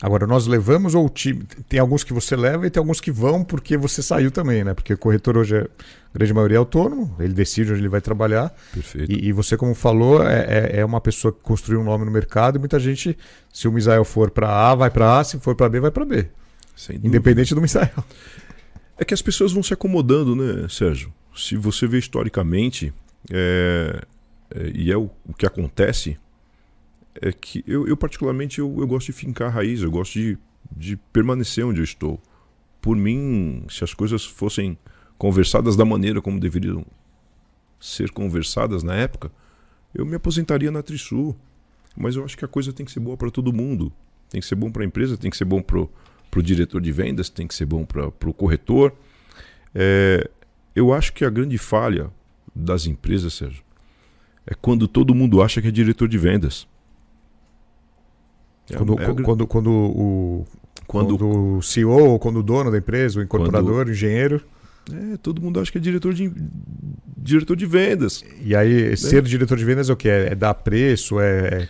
[0.02, 1.44] Agora, nós levamos ou o time.
[1.68, 4.74] Tem alguns que você leva e tem alguns que vão porque você saiu também, né?
[4.74, 8.00] Porque o corretor hoje, é, a grande maioria é autônomo, ele decide onde ele vai
[8.00, 8.52] trabalhar.
[8.74, 9.12] Perfeito.
[9.12, 12.10] E, e você, como falou, é, é, é uma pessoa que construiu um nome no
[12.10, 13.16] mercado e muita gente,
[13.52, 16.04] se o Misael for para A, vai para A, se for para B, vai para
[16.04, 16.26] B.
[17.04, 17.88] Independente do Misael.
[18.98, 21.12] É que as pessoas vão se acomodando, né, Sérgio?
[21.34, 22.92] Se você vê historicamente,
[23.32, 24.00] é,
[24.54, 26.18] é, e é o, o que acontece,
[27.20, 30.38] é que eu, eu particularmente, eu, eu, gosto de fincar a raiz, eu gosto de,
[30.74, 32.20] de permanecer onde eu estou.
[32.80, 34.76] Por mim, se as coisas fossem
[35.18, 36.84] conversadas da maneira como deveriam
[37.80, 39.30] ser conversadas na época,
[39.94, 41.36] eu me aposentaria na Trisul.
[41.96, 43.92] Mas eu acho que a coisa tem que ser boa para todo mundo.
[44.30, 46.90] Tem que ser bom para a empresa, tem que ser bom para o diretor de
[46.90, 48.94] vendas, tem que ser bom para o corretor.
[49.74, 50.28] É,
[50.74, 52.10] eu acho que a grande falha
[52.54, 53.62] das empresas, Sérgio,
[54.46, 56.66] é quando todo mundo acha que é diretor de vendas.
[58.70, 60.46] É quando, é quando, quando, o,
[60.86, 64.42] quando, quando o CEO, ou quando o dono da empresa, o incorporador, quando, o engenheiro.
[64.90, 66.32] É, todo mundo acha que é diretor de,
[67.16, 68.24] diretor de vendas.
[68.42, 68.96] E aí, né?
[68.96, 70.08] ser diretor de vendas é o que?
[70.08, 71.20] É, é dar preço?
[71.20, 71.68] É, é...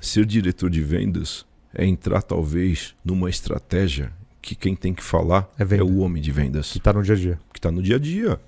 [0.00, 5.76] Ser diretor de vendas é entrar, talvez, numa estratégia que quem tem que falar é,
[5.76, 6.70] é o homem de vendas.
[6.70, 7.38] Que está no dia a dia.
[7.52, 8.40] Que está no dia a dia.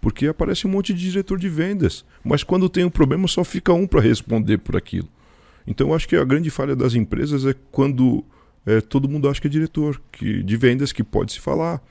[0.00, 2.04] Porque aparece um monte de diretor de vendas.
[2.22, 5.08] Mas quando tem um problema, só fica um para responder por aquilo.
[5.66, 8.24] Então, eu acho que a grande falha das empresas é quando
[8.64, 11.82] é, todo mundo acha que é diretor que, de vendas, que pode se falar.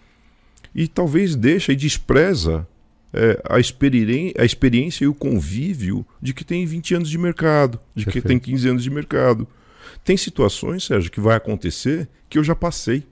[0.74, 2.68] E talvez deixa e despreza
[3.14, 7.80] é, a, experi a experiência e o convívio de que tem 20 anos de mercado,
[7.96, 8.24] de Perfeito.
[8.24, 9.48] que tem 15 anos de mercado.
[10.04, 13.04] Tem situações, Sérgio, que vai acontecer que eu já passei.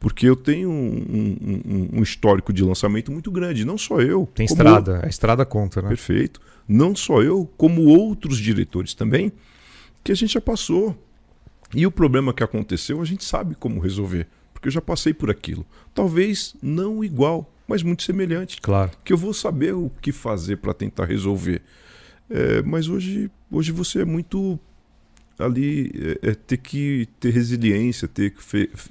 [0.00, 3.64] Porque eu tenho um, um, um histórico de lançamento muito grande.
[3.64, 4.28] Não só eu.
[4.34, 5.00] Tem estrada.
[5.04, 5.88] A estrada conta, né?
[5.88, 6.40] Perfeito.
[6.66, 9.32] Não só eu, como outros diretores também
[10.02, 10.96] que a gente já passou.
[11.74, 15.30] E o problema que aconteceu, a gente sabe como resolver, porque eu já passei por
[15.30, 15.64] aquilo.
[15.94, 18.60] Talvez não igual, mas muito semelhante.
[18.60, 18.90] Claro.
[19.04, 21.62] Que eu vou saber o que fazer para tentar resolver.
[22.28, 24.58] É, mas hoje, hoje você é muito
[25.38, 25.90] ali
[26.22, 28.34] é, é ter que ter resiliência, ter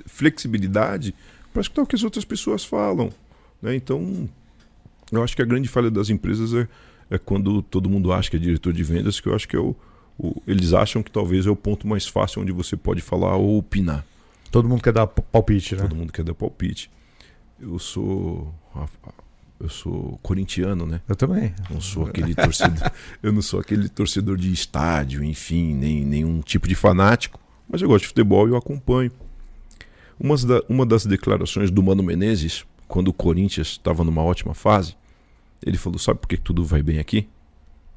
[0.05, 1.13] flexibilidade
[1.53, 3.11] para escutar o que as outras pessoas falam.
[3.61, 3.75] Né?
[3.75, 4.27] Então,
[5.11, 6.67] eu acho que a grande falha das empresas é,
[7.09, 9.59] é quando todo mundo acha que é diretor de vendas, que eu acho que é
[9.59, 9.75] o,
[10.45, 14.05] eles acham que talvez é o ponto mais fácil onde você pode falar ou opinar.
[14.51, 15.83] Todo mundo quer dar palpite, né?
[15.83, 16.91] Todo mundo quer dar palpite.
[17.59, 18.53] Eu sou.
[19.59, 21.01] eu sou corintiano, né?
[21.07, 21.53] Eu também.
[21.69, 22.91] Não sou aquele torcedor,
[23.23, 27.87] eu não sou aquele torcedor de estádio, enfim, nem nenhum tipo de fanático, mas eu
[27.87, 29.11] gosto de futebol e eu acompanho.
[30.19, 34.95] Uma, da, uma das declarações do Mano Menezes, quando o Corinthians estava numa ótima fase,
[35.65, 37.27] ele falou: Sabe por que tudo vai bem aqui?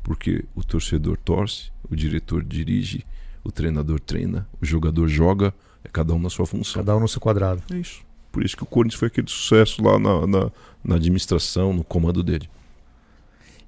[0.02, 3.04] Porque o torcedor torce, o diretor dirige,
[3.42, 6.82] o treinador treina, o jogador joga, é cada um na sua função.
[6.82, 7.62] Cada um no seu quadrado.
[7.70, 8.02] É isso.
[8.32, 10.50] Por isso que o Corinthians foi aquele sucesso lá na, na,
[10.82, 12.48] na administração, no comando dele.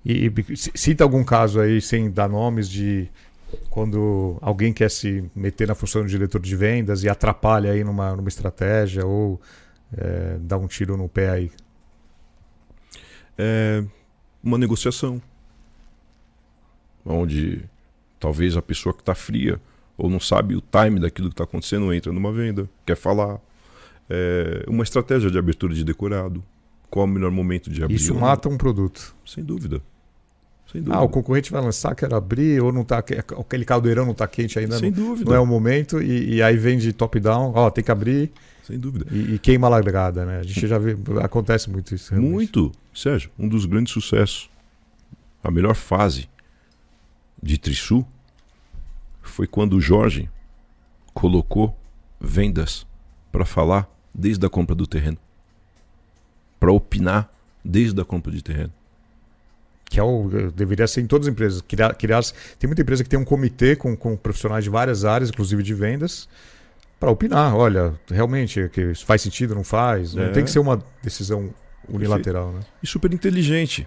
[0.05, 3.09] E, e cita algum caso aí, sem dar nomes, de
[3.71, 8.17] quando alguém quer se meter na função de diretor de vendas e atrapalha aí numa,
[8.17, 9.41] numa estratégia ou
[9.97, 11.51] é, dá um tiro no pé aí?
[13.39, 13.85] É
[14.43, 15.21] uma negociação.
[17.05, 17.63] Onde
[18.27, 19.61] talvez a pessoa que está fria
[19.97, 23.39] ou não sabe o time daquilo que está acontecendo entra numa venda, quer falar.
[24.11, 26.43] É uma estratégia de abertura de decorado.
[26.91, 27.95] Qual é o melhor momento de abrir?
[27.95, 29.15] Isso mata um produto.
[29.25, 29.81] Sem dúvida.
[30.73, 30.97] Sem dúvida.
[30.97, 34.59] Ah, o concorrente vai lançar, quer abrir, ou não tá, aquele caldeirão não está quente
[34.59, 34.77] ainda.
[34.77, 35.31] Sem não, dúvida.
[35.31, 38.33] Não é o momento, e, e aí vem de top-down, ó, tem que abrir.
[38.65, 39.07] Sem dúvida.
[39.13, 40.41] E, e, queima a largada, né?
[40.41, 42.11] A gente já vê, acontece muito isso.
[42.11, 42.33] Realmente.
[42.33, 42.73] Muito.
[42.93, 44.51] Sérgio, um dos grandes sucessos,
[45.45, 46.29] a melhor fase
[47.41, 48.05] de Trisul
[49.29, 50.29] foi quando o Jorge
[51.15, 51.77] colocou
[52.21, 52.87] vendas
[53.33, 55.19] para falar desde a compra do terreno.
[56.59, 57.33] Para opinar
[57.65, 58.73] desde a compra de terreno.
[59.85, 61.61] Que é o, deveria ser em todas as empresas.
[61.61, 62.23] Criar, criar,
[62.59, 65.75] tem muita empresa que tem um comitê com, com profissionais de várias áreas, inclusive de
[65.75, 66.29] vendas,
[66.99, 67.55] para opinar.
[67.55, 70.17] Olha, realmente, que isso faz sentido, não faz?
[70.17, 70.27] É.
[70.27, 71.53] Não tem que ser uma decisão
[71.89, 72.53] unilateral.
[72.53, 72.61] Né?
[72.83, 73.87] E super inteligente.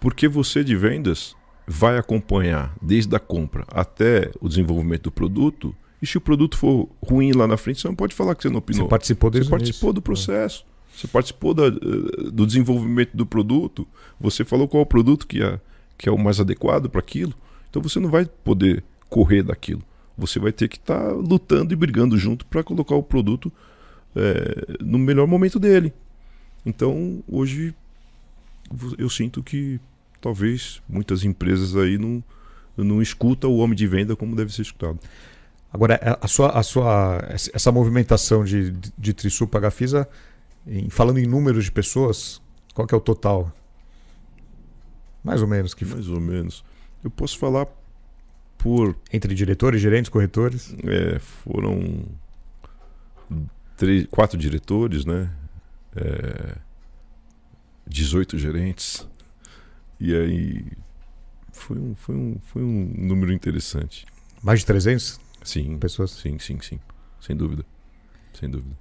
[0.00, 1.34] Porque você de vendas
[1.68, 5.76] vai acompanhar desde a compra até o desenvolvimento do produto.
[6.00, 8.48] E se o produto for ruim lá na frente, você não pode falar que você
[8.48, 8.86] não opinou.
[8.86, 10.64] Você participou, você participou do processo.
[10.96, 13.86] Você participou da, eh, do desenvolvimento do produto.
[14.18, 15.60] Você falou qual é o produto que é,
[15.98, 17.34] que é o mais adequado para aquilo.
[17.68, 19.82] Então você não vai poder correr daquilo.
[20.16, 23.52] Você vai ter que estar tá lutando e brigando junto para colocar o produto
[24.16, 25.92] é, no melhor momento dele.
[26.64, 27.74] Então hoje
[28.98, 29.78] eu sinto que
[30.20, 32.22] talvez muitas empresas aí não,
[32.76, 34.98] não escutam o homem de venda como deve ser escutado.
[35.72, 40.08] Agora, é, a sua, a sua, essa movimentação de, de Trisul para Gafisa,
[40.66, 42.40] em, falando em números de pessoas,
[42.74, 43.52] qual que é o total?
[45.22, 45.74] Mais ou menos.
[45.74, 46.64] que Mais ou menos.
[47.04, 47.66] Eu posso falar
[48.56, 48.96] por...
[49.12, 50.74] Entre diretores, gerentes, corretores?
[50.84, 52.06] É, foram
[53.76, 55.30] três, quatro diretores, né?
[55.94, 56.56] É,
[57.86, 59.06] 18 gerentes.
[60.00, 60.64] E aí
[61.52, 64.06] foi um, foi um, foi um número interessante.
[64.42, 66.12] Mais de 300 sim, pessoas?
[66.12, 66.80] Sim, sim, sim.
[67.20, 67.64] Sem dúvida.
[68.32, 68.76] Sem dúvida.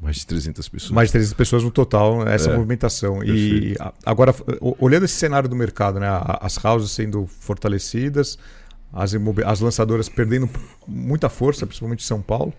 [0.00, 0.90] Mais de 300 pessoas.
[0.90, 3.20] Mais de 300 pessoas no total, essa é, movimentação.
[3.20, 3.80] Perfeito.
[3.80, 4.34] E agora,
[4.78, 6.06] olhando esse cenário do mercado, né,
[6.40, 8.38] as houses sendo fortalecidas,
[8.92, 9.12] as,
[9.46, 10.50] as lançadoras perdendo
[10.86, 12.52] muita força, principalmente em São Paulo.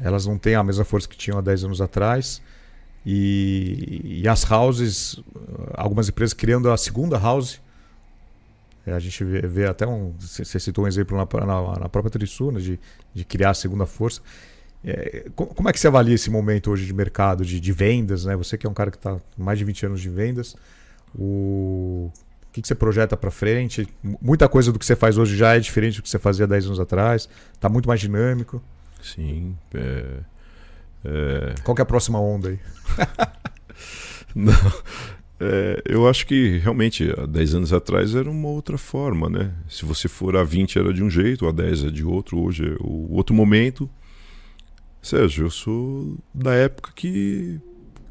[0.00, 2.42] Elas não têm a mesma força que tinham há 10 anos atrás.
[3.04, 5.20] E, e, as houses,
[5.74, 7.60] algumas empresas criando a segunda house.
[8.86, 10.14] É, a gente vê, vê até um.
[10.18, 12.80] Você citou um exemplo na, na, na própria Trisul, né, de,
[13.12, 14.20] de criar a segunda força.
[14.84, 18.24] É, como é que você avalia esse momento hoje de mercado, de, de vendas?
[18.24, 18.36] Né?
[18.36, 20.56] Você que é um cara que está mais de 20 anos de vendas.
[21.14, 23.88] O, o que, que você projeta para frente?
[24.20, 26.66] Muita coisa do que você faz hoje já é diferente do que você fazia 10
[26.66, 27.28] anos atrás.
[27.54, 28.62] Está muito mais dinâmico.
[29.00, 29.56] Sim.
[29.74, 30.31] É
[31.04, 31.54] é...
[31.62, 32.58] Qual é a próxima onda aí?
[34.34, 34.52] Não,
[35.44, 39.52] é, eu acho que realmente há 10 anos atrás era uma outra forma, né?
[39.68, 42.64] Se você for há 20 era de um jeito, há 10 é de outro, hoje
[42.64, 43.90] é o outro momento.
[45.02, 47.60] Sérgio, eu sou da época que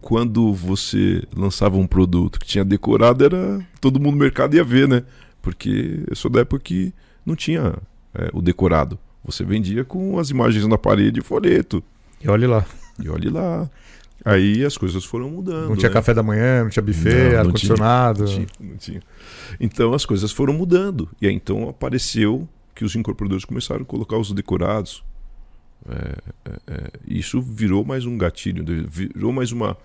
[0.01, 4.87] quando você lançava um produto que tinha decorado, era todo mundo no mercado ia ver,
[4.87, 5.03] né?
[5.41, 6.93] Porque eu sou da época que
[7.25, 7.75] não tinha
[8.13, 8.99] é, o decorado.
[9.23, 11.81] Você vendia com as imagens na parede e folheto.
[12.21, 12.65] E olhe lá.
[13.03, 13.69] E olhe lá.
[14.23, 15.69] Aí as coisas foram mudando.
[15.69, 15.93] Não tinha né?
[15.93, 18.25] café da manhã, não tinha buffet, ar-condicionado.
[18.25, 19.01] Não, não, tinha.
[19.59, 21.09] Então as coisas foram mudando.
[21.19, 25.03] E aí então apareceu que os incorporadores começaram a colocar os decorados.
[25.89, 29.75] É, é, é, isso virou mais um gatilho, virou mais uma,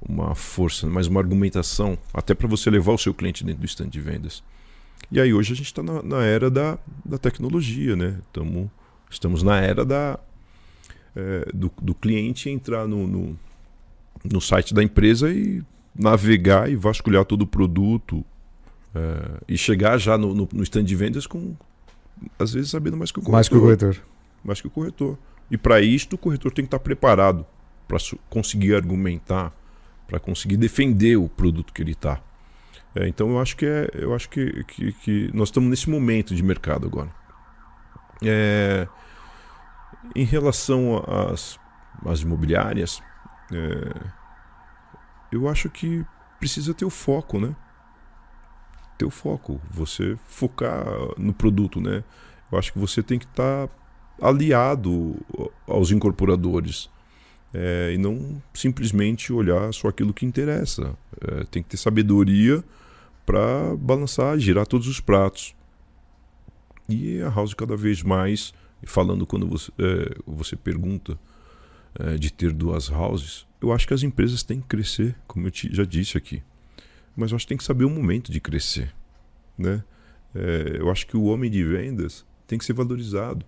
[0.00, 3.88] uma força, mais uma argumentação, até para você levar o seu cliente dentro do stand
[3.88, 4.44] de vendas.
[5.10, 8.18] E aí hoje a gente está na, na, era da, da tecnologia, né?
[8.32, 8.70] Tamo,
[9.10, 10.20] estamos na era da,
[11.14, 13.38] é, do, do, cliente entrar no, no,
[14.24, 15.62] no, site da empresa e
[15.94, 18.24] navegar e vasculhar todo o produto
[18.94, 21.54] é, e chegar já no, no, no, stand de vendas com,
[22.38, 23.34] às vezes, sabendo mais que o corretor.
[23.34, 24.02] Mais que o corretor.
[24.44, 25.18] Mais que o corretor.
[25.50, 27.44] E para isto, o corretor tem que estar preparado
[27.88, 29.52] para conseguir argumentar,
[30.06, 32.22] para conseguir defender o produto que ele está.
[32.94, 36.34] É, então eu acho que é, eu acho que, que, que, nós estamos nesse momento
[36.34, 37.10] de mercado agora.
[38.22, 38.86] É,
[40.14, 41.58] em relação às,
[42.04, 43.02] às imobiliárias,
[43.52, 44.10] é,
[45.32, 46.04] eu acho que
[46.38, 47.54] precisa ter o foco, né?
[48.98, 50.84] Ter o foco, você focar
[51.16, 52.02] no produto, né?
[52.50, 53.74] Eu acho que você tem que estar tá
[54.20, 55.16] aliado
[55.66, 56.90] aos incorporadores.
[57.52, 60.96] É, e não simplesmente olhar só aquilo que interessa.
[61.20, 62.62] É, tem que ter sabedoria
[63.26, 65.54] para balançar, girar todos os pratos.
[66.88, 68.52] E a House cada vez mais,
[68.86, 71.18] falando quando você, é, você pergunta
[71.98, 75.50] é, de ter duas houses, eu acho que as empresas têm que crescer, como eu
[75.50, 76.42] te, já disse aqui.
[77.16, 78.94] Mas eu acho que tem que saber o momento de crescer.
[79.58, 79.84] Né?
[80.34, 83.44] É, eu acho que o homem de vendas tem que ser valorizado.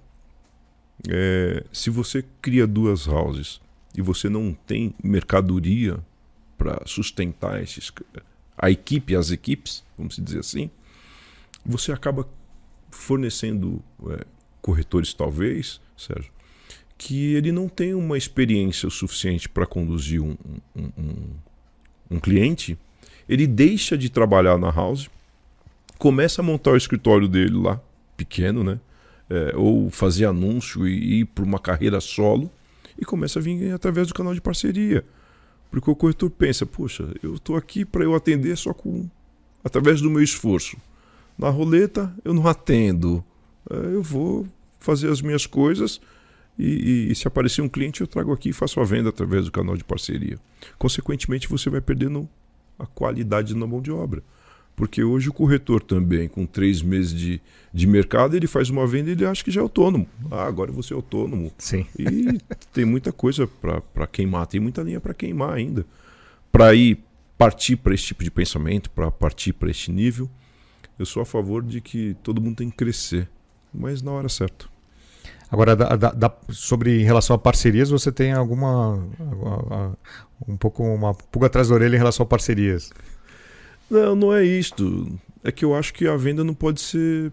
[1.09, 3.61] É, se você cria duas houses
[3.97, 5.99] e você não tem mercadoria
[6.57, 7.91] para sustentar esses,
[8.57, 10.71] a equipe, as equipes, vamos dizer assim,
[11.65, 12.29] você acaba
[12.91, 14.25] fornecendo é,
[14.63, 16.33] corretores, talvez, Sérgio,
[16.97, 20.37] que ele não tem uma experiência suficiente para conduzir um,
[20.75, 21.17] um, um,
[22.13, 22.79] um, cliente,
[23.29, 25.11] ele deixa de trabalhar na house,
[25.99, 27.81] começa a montar o escritório dele lá,
[28.17, 28.79] pequeno, né?
[29.29, 32.51] É, ou fazer anúncio e ir para uma carreira solo
[32.99, 35.05] e começa a vir através do canal de parceria.
[35.71, 39.09] Porque o corretor pensa, poxa, eu estou aqui para eu atender só com
[39.65, 40.77] através do meu esforço.
[41.39, 43.25] Na roleta eu não atendo.
[43.73, 44.47] É, eu vou
[44.79, 46.01] fazer as minhas coisas
[46.59, 46.67] e,
[47.09, 49.51] e, e, se aparecer um cliente eu trago aqui e faço a venda através do
[49.51, 50.39] canal de parceria.
[50.79, 52.29] Consequentemente você vai perdendo
[52.79, 54.23] a qualidade na mão de obra.
[54.75, 57.41] Porque hoje o corretor também, com três meses de,
[57.73, 60.09] de mercado, ele faz uma venda e ele acha que já é autônomo.
[60.31, 61.53] Ah, agora você é autônomo.
[61.59, 61.87] Sim.
[61.99, 62.39] E
[62.73, 65.85] tem muita coisa para queimar, tem muita linha para queimar ainda.
[66.51, 66.99] Para ir
[67.37, 70.29] partir para esse tipo de pensamento, para partir para este nível,
[70.99, 73.29] eu sou a favor de que todo mundo tem que crescer,
[73.73, 74.67] mas na hora certa.
[75.51, 79.07] Agora, da, da, da, sobre em relação a parcerias, você tem alguma.
[80.49, 82.91] um pouco uma pulga atrás da orelha em relação a parcerias?
[83.91, 85.07] Não, não é isto.
[85.45, 87.31] É que eu acho que a venda não pode ser.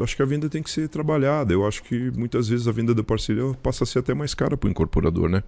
[0.00, 1.52] Acho que a venda tem que ser trabalhada.
[1.52, 4.56] Eu acho que muitas vezes a venda da parceria passa a ser até mais cara
[4.56, 5.42] para o incorporador, né?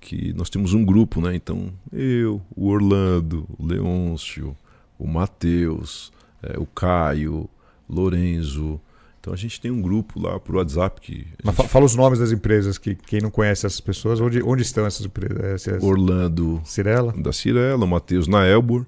[0.00, 1.34] Que nós temos um grupo, né?
[1.34, 4.56] Então, eu, o Orlando, o Leôncio,
[4.98, 6.12] o Matheus,
[6.42, 7.48] é, o Caio,
[7.88, 8.80] Lorenzo,
[9.22, 11.28] então a gente tem um grupo lá pro WhatsApp que.
[11.44, 11.68] Mas gente...
[11.68, 15.06] fala os nomes das empresas, que quem não conhece essas pessoas, onde, onde estão essas
[15.06, 15.68] empresas?
[15.68, 16.60] É, Orlando.
[16.64, 17.14] Cirela?
[17.16, 18.84] Da Cirela, o Matheus na Elbor,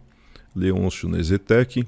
[0.52, 1.86] Leôncio na Ezetec,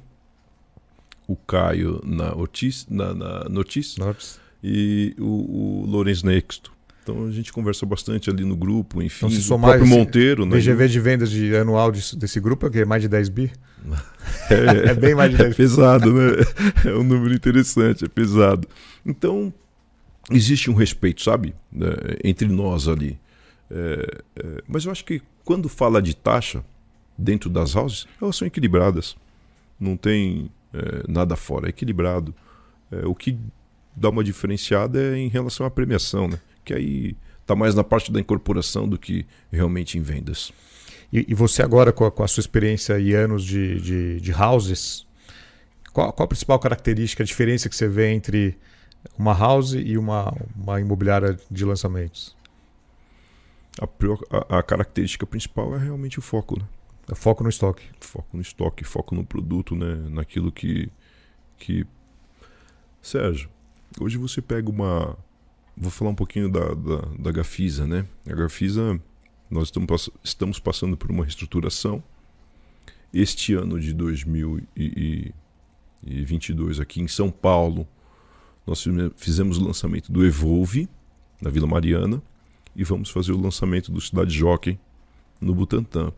[1.26, 4.38] o Caio na Ortiz, na, na Notis, Notis.
[4.62, 6.72] e o, o Lourenço Nexto.
[7.06, 9.26] Então a gente conversa bastante ali no grupo, enfim.
[9.26, 10.56] Então, se somar o próprio Monteiro, né?
[10.56, 12.84] VGV de vendas de anual desse, desse grupo é o quê?
[12.84, 13.52] Mais de 10 bi?
[14.50, 15.54] É, é bem mais de 10 bi.
[15.54, 16.32] É pesado, né?
[16.84, 18.66] É um número interessante, é pesado.
[19.04, 19.54] Então,
[20.32, 21.54] existe um respeito, sabe?
[21.80, 23.16] É, entre nós ali.
[23.70, 26.64] É, é, mas eu acho que quando fala de taxa
[27.16, 29.14] dentro das houses, elas são equilibradas.
[29.78, 32.34] Não tem é, nada fora, é equilibrado.
[33.04, 33.38] o que
[33.94, 36.40] dá uma diferenciada é em relação à premiação, né?
[36.66, 40.52] Que aí está mais na parte da incorporação do que realmente em vendas.
[41.12, 44.32] E, e você agora, com a, com a, sua experiência e anos de, de, de
[44.34, 45.06] houses,
[45.92, 48.58] qual, qual, a principal característica, a diferença que você vê entre
[49.16, 52.36] uma house e uma, uma imobiliária de lançamentos?
[53.80, 53.86] A,
[54.36, 56.66] a, a característica principal é realmente o foco, né?
[57.08, 57.84] É foco no estoque.
[58.00, 59.94] Foco no estoque, foco no produto, né?
[60.10, 60.90] Naquilo que,
[61.56, 61.86] que...
[63.00, 63.48] Sérgio,
[64.00, 65.16] hoje você pega uma,
[65.76, 68.06] Vou falar um pouquinho da, da, da Gafisa, né?
[68.26, 68.98] A Gafisa,
[69.50, 72.02] nós estamos, estamos passando por uma reestruturação.
[73.12, 77.86] Este ano de 2022 aqui em São Paulo,
[78.66, 78.82] nós
[79.16, 80.88] fizemos o lançamento do Evolve,
[81.42, 82.22] na Vila Mariana,
[82.74, 84.80] e vamos fazer o lançamento do Cidade Jockey
[85.38, 86.10] no Butantã.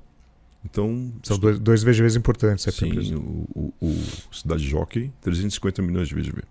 [0.64, 2.66] Então, São dois, dois VGVs importantes.
[2.66, 3.94] É sim, o, o, o,
[4.32, 6.42] Cidade Jockey, 350 milhões de VGV.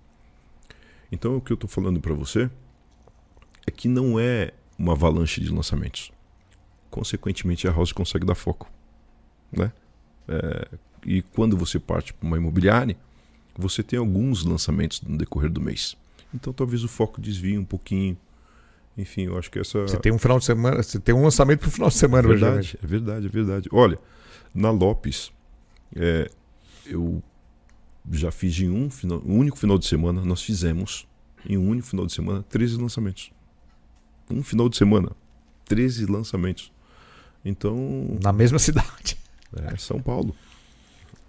[1.11, 2.49] Então, o que eu estou falando para você
[3.67, 6.11] é que não é uma avalanche de lançamentos.
[6.89, 8.71] Consequentemente, a House consegue dar foco.
[9.51, 9.71] Né?
[10.27, 10.67] É,
[11.05, 12.97] e quando você parte para uma imobiliária,
[13.55, 15.97] você tem alguns lançamentos no decorrer do mês.
[16.33, 18.17] Então talvez o foco desvie um pouquinho.
[18.97, 19.81] Enfim, eu acho que essa.
[19.81, 22.27] Você tem um final de semana, você tem um lançamento para o final de semana,
[22.27, 22.79] é verdade.
[22.81, 23.69] É verdade, é verdade.
[23.71, 23.99] Olha,
[24.53, 25.31] na Lopes,
[25.95, 26.29] é,
[26.85, 27.21] eu
[28.11, 31.07] já fiz em um, final, um único final de semana, nós fizemos
[31.47, 33.31] em um único final de semana 13 lançamentos
[34.29, 35.11] um final de semana.
[35.65, 36.71] 13 lançamentos.
[37.43, 38.17] Então.
[38.21, 39.17] Na mesma cidade.
[39.55, 40.35] É, São Paulo.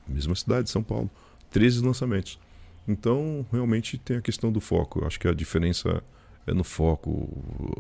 [0.07, 1.11] Mesma cidade, São Paulo.
[1.51, 2.39] 13 lançamentos.
[2.87, 5.01] Então, realmente tem a questão do foco.
[5.01, 6.03] Eu acho que a diferença
[6.47, 7.29] é no foco.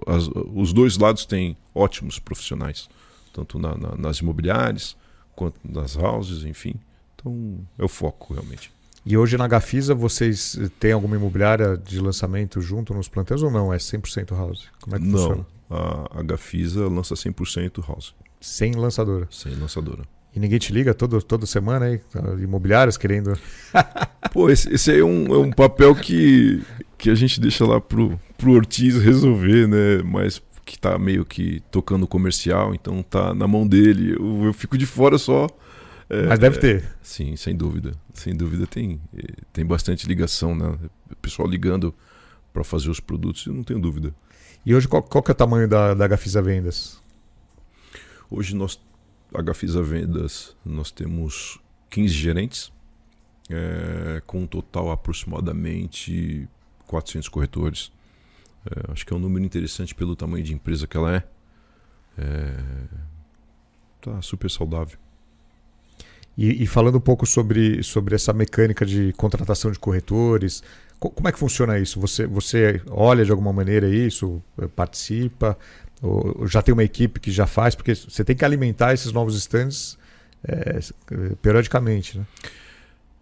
[0.06, 2.88] As, os dois lados têm ótimos profissionais,
[3.32, 4.96] tanto na, na, nas imobiliárias
[5.34, 6.74] quanto nas houses, enfim.
[7.14, 8.70] Então, é o foco, realmente.
[9.04, 13.72] E hoje na Gafisa vocês têm alguma imobiliária de lançamento junto nos plantéis ou não?
[13.72, 14.68] É 100% house?
[14.80, 15.46] Como é que não, funciona?
[15.70, 18.14] a, a Gafisa lança 100% house.
[18.40, 19.26] Sem lançadora?
[19.30, 20.02] Sem lançadora.
[20.34, 22.00] E ninguém te liga todo, toda semana aí?
[22.42, 23.36] Imobiliárias querendo...
[24.32, 26.62] Pô, esse, esse aí é um, é um papel que,
[26.98, 30.02] que a gente deixa lá pro, pro Ortiz resolver, né?
[30.04, 34.12] Mas que tá meio que tocando comercial, então tá na mão dele.
[34.12, 35.46] Eu, eu fico de fora só
[36.28, 36.84] Mas deve ter.
[37.02, 37.92] sim, sem dúvida.
[38.14, 39.00] Sem dúvida tem,
[39.52, 40.78] tem bastante ligação, né?
[41.10, 41.94] O pessoal ligando
[42.52, 44.14] para fazer os produtos, eu não tenho dúvida.
[44.64, 47.02] E hoje qual, qual que é o tamanho da, da Gafisa Vendas?
[48.30, 48.80] Hoje nós,
[49.34, 52.72] a Gafisa Vendas, nós temos 15 gerentes,
[53.50, 56.48] é, com um total aproximadamente
[56.86, 57.92] 400 corretores.
[58.66, 61.24] É, acho que é um número interessante pelo tamanho de empresa que ela é.
[62.18, 62.56] é
[64.00, 64.98] tá super saudável.
[66.38, 70.62] E, e, falando um pouco sobre, sobre essa mecânica de contratação de corretores,
[71.00, 71.98] como é que funciona isso?
[71.98, 74.40] Você, você olha de alguma maneira isso,
[74.76, 75.58] participa,
[76.00, 79.36] ou já tem uma equipe que já faz, porque você tem que alimentar esses novos
[79.36, 79.98] stands
[80.44, 80.78] é,
[81.42, 82.26] periodicamente, né?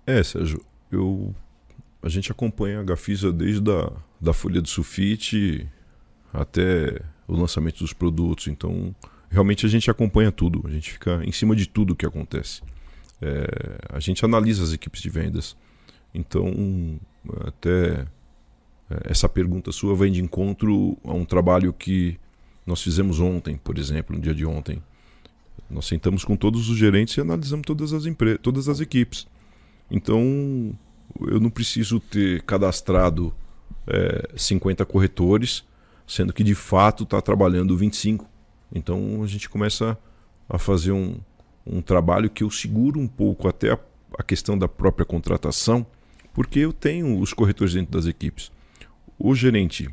[0.06, 0.62] É, Sérgio,
[0.92, 1.34] eu,
[2.02, 5.66] a gente acompanha a Gafisa desde a da folha de sulfite
[6.32, 8.94] até o lançamento dos produtos, então
[9.30, 12.60] realmente a gente acompanha tudo, a gente fica em cima de tudo que acontece.
[13.20, 13.46] É,
[13.90, 15.56] a gente analisa as equipes de vendas.
[16.14, 16.98] Então,
[17.46, 18.06] até
[18.90, 22.18] é, essa pergunta sua vem de encontro a um trabalho que
[22.66, 24.82] nós fizemos ontem, por exemplo, no dia de ontem.
[25.70, 28.04] Nós sentamos com todos os gerentes e analisamos todas as,
[28.42, 29.26] todas as equipes.
[29.90, 30.76] Então,
[31.20, 33.34] eu não preciso ter cadastrado
[33.86, 35.64] é, 50 corretores,
[36.06, 38.28] sendo que de fato está trabalhando 25.
[38.72, 39.98] Então, a gente começa
[40.48, 41.18] a fazer um,
[41.66, 43.78] um trabalho que eu seguro um pouco até a,
[44.18, 45.84] a questão da própria contratação,
[46.32, 48.52] porque eu tenho os corretores dentro das equipes.
[49.18, 49.88] O gerente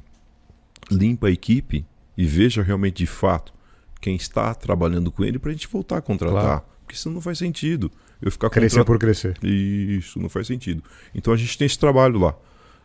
[0.91, 1.86] limpa a equipe
[2.17, 3.53] e veja realmente de fato
[3.99, 6.43] quem está trabalhando com ele para a gente voltar a contratar.
[6.43, 6.63] Claro.
[6.82, 7.89] Porque isso não faz sentido.
[8.21, 8.86] Eu ficar Crescer contrat...
[8.86, 9.38] por crescer.
[9.43, 10.84] Isso não faz sentido.
[11.15, 12.36] Então a gente tem esse trabalho lá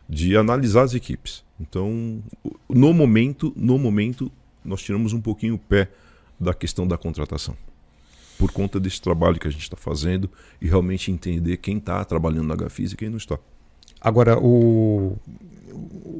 [0.07, 1.43] de analisar as equipes.
[1.59, 2.23] Então,
[2.67, 4.31] no momento, no momento,
[4.63, 5.89] nós tiramos um pouquinho o pé
[6.39, 7.55] da questão da contratação
[8.39, 10.29] por conta desse trabalho que a gente está fazendo
[10.61, 13.37] e realmente entender quem está trabalhando na Gafisa e quem não está.
[13.99, 15.17] Agora, o,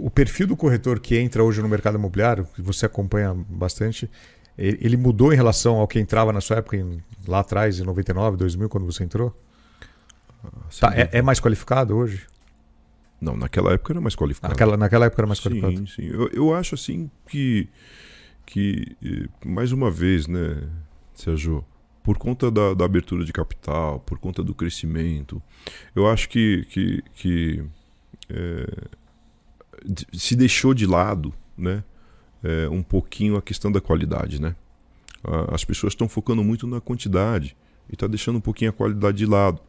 [0.03, 4.11] o perfil do corretor que entra hoje no mercado imobiliário, que você acompanha bastante,
[4.57, 8.35] ele mudou em relação ao que entrava na sua época, em, lá atrás, em 99,
[8.35, 9.33] 2000, quando você entrou?
[10.43, 12.27] Ah, tá, é, é, mais qualificado hoje?
[13.21, 14.51] Não, naquela época era mais qualificado.
[14.51, 15.87] Naquela, naquela época era mais sim, qualificado?
[15.87, 17.69] Sim, eu, eu acho assim que,
[18.45, 18.97] que,
[19.45, 20.67] mais uma vez, né,
[21.13, 21.63] Sérgio,
[22.09, 25.39] por conta da, da, abertura de capital, por conta do crescimento.
[25.95, 27.63] Eu acho que, que, que
[28.27, 28.87] é,
[30.11, 31.83] se deixou de lado né,
[32.43, 34.41] é, um pouquinho a questão da qualidade.
[34.41, 34.55] Né?
[35.53, 37.55] As pessoas estão focando muito na quantidade
[37.87, 39.59] e está deixando um pouquinho a qualidade de lado.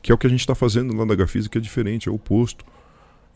[0.00, 2.10] Que é o que a gente está fazendo lá na Gafisa, que é diferente, é
[2.10, 2.64] o oposto.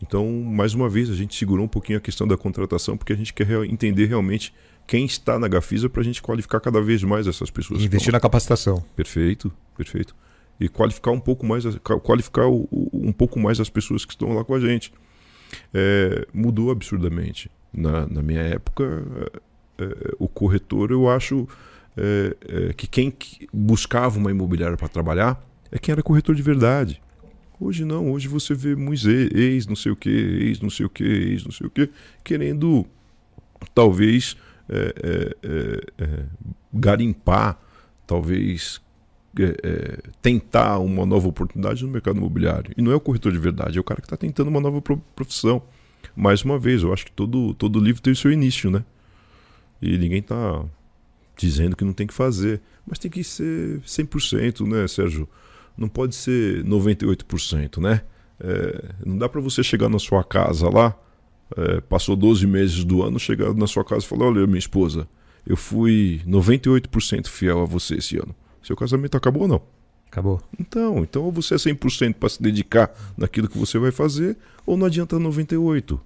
[0.01, 3.17] Então, mais uma vez, a gente segurou um pouquinho a questão da contratação, porque a
[3.17, 4.55] gente quer entender realmente
[4.87, 7.81] quem está na Gafisa para a gente qualificar cada vez mais essas pessoas.
[7.81, 8.85] E investir na capacitação.
[8.97, 10.15] Perfeito, perfeito.
[10.59, 11.65] E qualificar um pouco mais,
[12.03, 14.93] qualificar o, o, um pouco mais as pessoas que estão lá com a gente.
[15.75, 17.51] É, mudou absurdamente.
[17.73, 19.05] Na, na minha época,
[19.79, 21.49] é, é o corretor, eu acho
[21.97, 23.13] é, é, que quem
[23.53, 27.03] buscava uma imobiliária para trabalhar é quem era corretor de verdade.
[27.61, 30.89] Hoje não, hoje você vê muitos ex, não sei o que, ex, não sei o
[30.89, 31.91] que, ex, não sei o que,
[32.25, 32.87] querendo
[33.75, 34.37] talvez
[34.71, 36.25] é, é, é, é,
[36.73, 37.61] garimpar,
[38.07, 38.81] talvez
[39.39, 42.73] é, tentar uma nova oportunidade no mercado imobiliário.
[42.77, 44.81] E não é o corretor de verdade, é o cara que está tentando uma nova
[44.81, 45.61] profissão.
[46.15, 48.85] Mais uma vez, eu acho que todo, todo livro tem o seu início, né?
[49.83, 50.65] E ninguém está
[51.37, 52.61] dizendo que não tem que fazer.
[52.87, 55.29] Mas tem que ser 100%, né, Sérgio?
[55.77, 58.03] Não pode ser 98%, né?
[58.39, 60.97] É, não dá para você chegar na sua casa lá
[61.57, 65.09] é, passou 12 meses do ano, chegando na sua casa e falou: Olha, minha esposa,
[65.47, 68.35] eu fui 98% fiel a você esse ano.
[68.63, 69.63] Seu casamento acabou ou não?
[70.11, 70.43] Acabou.
[70.59, 74.37] Então, então ou você é 100% para se dedicar naquilo que você vai fazer,
[74.67, 76.01] ou não adianta 98%.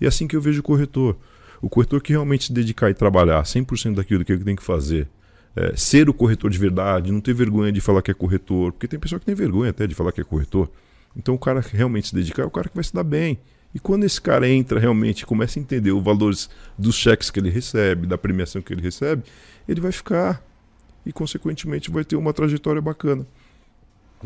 [0.00, 1.16] E é assim que eu vejo o corretor.
[1.60, 5.08] O corretor que realmente se dedicar e trabalhar 100% daquilo que ele tem que fazer,
[5.56, 8.86] é, ser o corretor de verdade, não ter vergonha de falar que é corretor, porque
[8.86, 10.70] tem pessoa que tem vergonha até de falar que é corretor.
[11.16, 13.40] Então o cara que realmente se dedicar é o cara que vai se dar bem.
[13.78, 17.48] E quando esse cara entra realmente começa a entender os valores dos cheques que ele
[17.48, 19.22] recebe, da premiação que ele recebe,
[19.68, 20.42] ele vai ficar
[21.06, 23.24] e, consequentemente, vai ter uma trajetória bacana.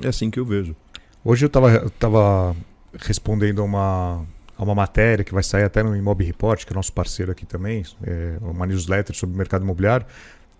[0.02, 0.74] É assim que eu vejo.
[1.22, 2.56] Hoje eu estava tava
[2.98, 4.26] respondendo a uma,
[4.56, 7.44] a uma matéria que vai sair até no Imob Report, que é nosso parceiro aqui
[7.44, 10.06] também, é uma newsletter sobre o mercado imobiliário,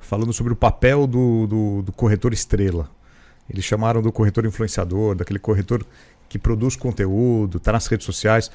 [0.01, 2.91] falando sobre o papel do, do, do corretor estrela.
[3.49, 5.83] Eles chamaram do corretor influenciador, daquele corretor
[6.33, 8.51] que produz conteúdo, está nas redes sociais.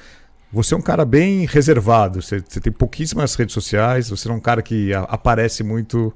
[0.52, 4.40] Você é um cara bem reservado, você, você, tem pouquíssimas redes sociais, você é um
[4.40, 6.12] cara que a, aparece muito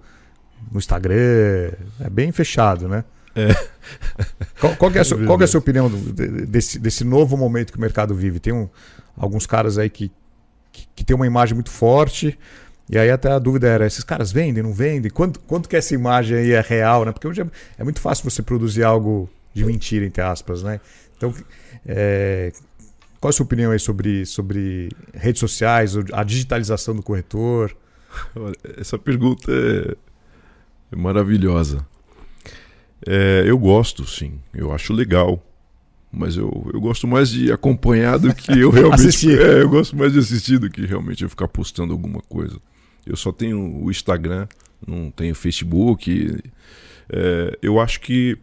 [0.70, 3.04] no Instagram, é bem fechado, né?
[3.34, 3.48] É.
[4.60, 5.96] Qual, qual, é a sua, qual é a sua opinião do,
[6.46, 8.38] desse, desse novo momento que o mercado vive?
[8.38, 8.68] Tem um,
[9.16, 10.12] alguns caras aí que,
[10.70, 12.38] que, que tem uma imagem muito forte,
[12.88, 15.10] e aí até a dúvida era, esses caras vendem, não vendem?
[15.10, 17.12] Quanto, quanto que essa imagem aí é real, né?
[17.12, 17.46] Porque hoje é,
[17.78, 20.78] é muito fácil você produzir algo de mentira, entre aspas, né?
[21.16, 21.34] Então,
[21.86, 22.52] é,
[23.22, 27.72] qual a sua opinião aí sobre, sobre redes sociais, a digitalização do corretor?
[28.76, 29.94] Essa pergunta é,
[30.90, 31.86] é maravilhosa.
[33.06, 34.40] É, eu gosto, sim.
[34.52, 35.40] Eu acho legal.
[36.10, 39.06] Mas eu, eu gosto mais de acompanhar do que eu realmente.
[39.06, 39.40] assistir.
[39.40, 42.58] É, eu gosto mais de assistir do que realmente eu ficar postando alguma coisa.
[43.06, 44.48] Eu só tenho o Instagram,
[44.84, 46.42] não tenho Facebook.
[47.08, 48.36] É, eu acho que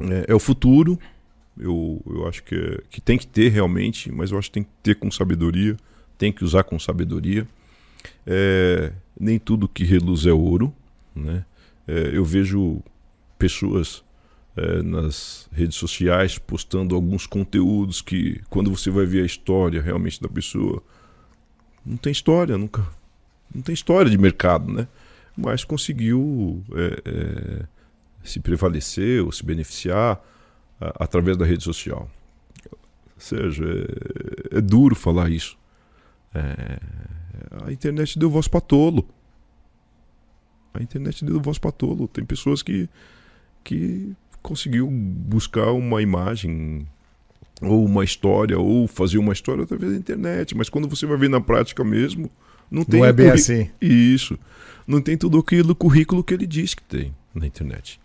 [0.00, 0.98] é, é o futuro
[1.58, 4.62] eu, eu acho que, é, que tem que ter realmente, mas eu acho que tem
[4.62, 5.76] que ter com sabedoria,
[6.18, 7.46] tem que usar com sabedoria.
[8.26, 10.72] É, nem tudo que reluz é ouro,
[11.14, 11.44] Né?
[11.88, 12.82] É, eu vejo
[13.38, 14.02] pessoas
[14.56, 20.20] é, nas redes sociais postando alguns conteúdos que, quando você vai ver a história realmente
[20.20, 20.82] da pessoa,
[21.84, 22.86] não tem história, nunca.
[23.54, 24.88] Não tem história de mercado, né?
[25.36, 27.66] Mas conseguiu é, é,
[28.24, 30.20] se prevalecer ou se beneficiar
[30.80, 32.10] através da rede social.
[32.70, 33.64] Ou seja,
[34.52, 35.56] é, é duro falar isso.
[36.34, 36.78] É,
[37.64, 39.08] a internet deu voz para tolo.
[40.74, 42.06] A internet deu voz para tolo.
[42.06, 42.88] Tem pessoas que,
[43.64, 44.12] que
[44.42, 46.86] conseguiu buscar uma imagem
[47.62, 51.30] ou uma história ou fazer uma história através da internet, mas quando você vai ver
[51.30, 52.30] na prática mesmo,
[52.70, 53.70] não tem não é bem assim.
[53.80, 54.38] Isso.
[54.86, 57.98] Não tem tudo aquilo currículo que ele diz que tem na internet.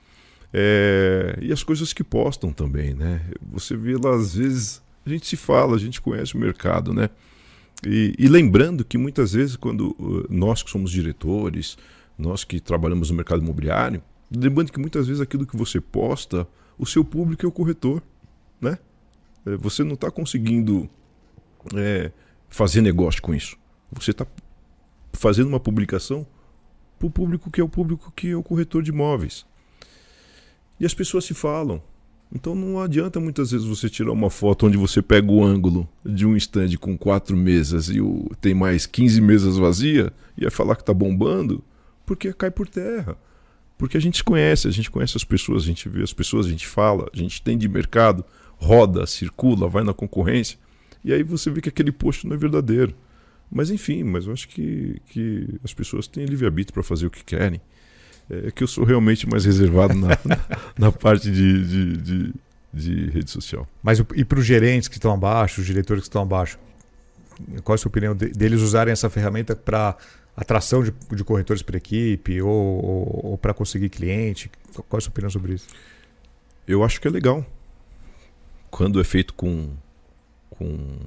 [0.54, 1.38] É...
[1.42, 3.22] E as coisas que postam também, né?
[3.52, 7.10] Você vê lá, às vezes, a gente se fala, a gente conhece o mercado, né?
[7.86, 11.78] E, e lembrando que muitas vezes, quando uh, nós que somos diretores,
[12.18, 16.48] nós que trabalhamos no mercado imobiliário, lembrando que muitas vezes aquilo que você posta,
[16.78, 18.02] o seu público é o corretor,
[18.60, 18.78] né?
[19.46, 20.90] É, você não está conseguindo
[21.76, 22.12] é,
[22.48, 23.58] fazer negócio com isso.
[23.92, 24.26] Você está
[25.14, 26.26] fazendo uma publicação
[26.98, 29.46] para o público que é o público que é o corretor de imóveis.
[30.82, 31.80] E as pessoas se falam.
[32.34, 36.26] Então não adianta muitas vezes você tirar uma foto onde você pega o ângulo de
[36.26, 40.76] um stand com quatro mesas e o, tem mais 15 mesas vazias e vai falar
[40.76, 41.64] que está bombando,
[42.04, 43.16] porque cai por terra.
[43.78, 46.48] Porque a gente se conhece, a gente conhece as pessoas, a gente vê as pessoas,
[46.48, 48.26] a gente fala, a gente tem de mercado,
[48.58, 50.58] roda, circula, vai na concorrência.
[51.06, 52.96] E aí você vê que aquele post não é verdadeiro.
[53.52, 57.24] Mas enfim, mas eu acho que, que as pessoas têm livre-arbítrio para fazer o que
[57.24, 57.62] querem.
[58.48, 60.40] É que eu sou realmente mais reservado na, na,
[60.78, 62.34] na parte de, de, de,
[62.74, 63.68] de, rede social.
[63.84, 66.58] Mas e para os gerentes que estão abaixo, os diretores que estão abaixo,
[67.64, 69.98] qual é a sua opinião de, deles usarem essa ferramenta para
[70.36, 74.50] atração de, de corretores para equipe ou, ou, ou para conseguir cliente?
[74.74, 75.68] Qual é a sua opinião sobre isso?
[76.68, 77.46] Eu acho que é legal.
[78.70, 79.72] Quando é feito com,
[80.52, 80.98] com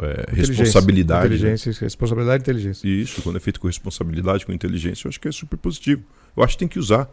[0.00, 1.28] é, responsabilidade.
[1.28, 1.36] Né?
[1.36, 1.78] Inteligência, né?
[1.80, 2.86] responsabilidade e inteligência.
[2.86, 6.02] Isso, quando é feito com responsabilidade, com inteligência, eu acho que é super positivo.
[6.36, 7.08] Eu acho que tem que usar,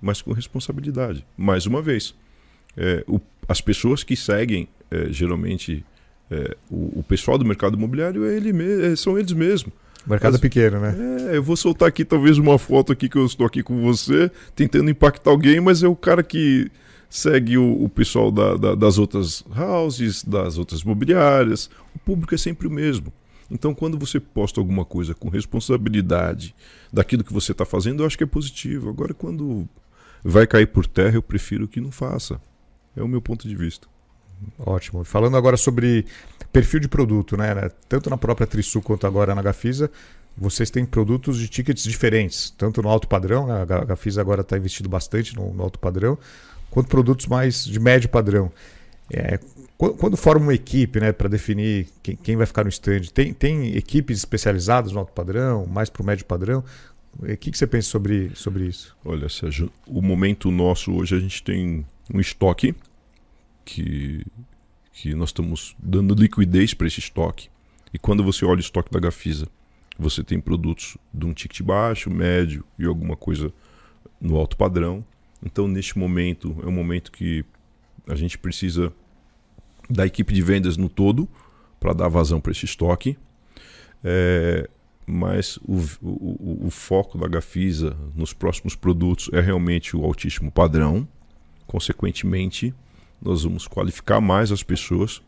[0.00, 1.24] mas com responsabilidade.
[1.36, 2.14] Mais uma vez,
[2.76, 5.84] é, o, as pessoas que seguem, é, geralmente,
[6.30, 9.72] é, o, o, pessoal do mercado imobiliário é ele me, é, são eles mesmos.
[10.06, 10.96] O mercado é pequeno, né?
[11.30, 14.30] É, eu vou soltar aqui talvez uma foto aqui que eu estou aqui com você,
[14.54, 16.70] tentando impactar alguém, mas é o cara que
[17.10, 21.70] segue o, o pessoal da, da, das outras houses, das outras imobiliárias.
[21.94, 23.12] O público é sempre o mesmo.
[23.50, 26.54] Então, quando você posta alguma coisa com responsabilidade
[26.92, 28.90] daquilo que você está fazendo, eu acho que é positivo.
[28.90, 29.66] Agora, quando
[30.22, 32.40] vai cair por terra, eu prefiro que não faça.
[32.96, 33.88] É o meu ponto de vista.
[34.58, 35.04] Ótimo.
[35.04, 36.04] Falando agora sobre
[36.52, 37.70] perfil de produto, né?
[37.88, 39.90] Tanto na própria Trisul quanto agora na Gafisa,
[40.36, 43.62] vocês têm produtos de tickets diferentes, tanto no alto padrão, né?
[43.62, 46.16] a Gafisa agora está investindo bastante no, no alto padrão,
[46.70, 48.52] quanto produtos mais de médio padrão.
[49.10, 49.38] É,
[49.76, 54.18] quando forma uma equipe né, para definir quem, vai ficar no stand, tem, tem equipes
[54.18, 56.64] especializadas no alto padrão, mais para o médio padrão?
[57.18, 58.96] O que, que você pensa sobre, sobre isso?
[59.04, 62.74] Olha, Sérgio, o momento nosso hoje a gente tem um estoque
[63.64, 64.24] que,
[64.92, 67.48] que nós estamos dando liquidez para esse estoque.
[67.92, 69.48] E quando você olha o estoque da Gafisa,
[69.98, 73.52] você tem produtos de um ticket baixo, médio e alguma coisa
[74.20, 75.04] no alto padrão.
[75.42, 77.44] Então, neste momento, é um momento que
[78.08, 78.92] a gente precisa
[79.88, 81.28] da equipe de vendas no todo
[81.78, 83.16] para dar vazão para esse estoque.
[84.02, 84.68] É,
[85.06, 91.08] mas o, o, o, foco da Gafisa nos próximos produtos é realmente o altíssimo padrão.
[91.66, 92.74] Consequentemente,
[93.20, 95.22] nós vamos qualificar mais as pessoas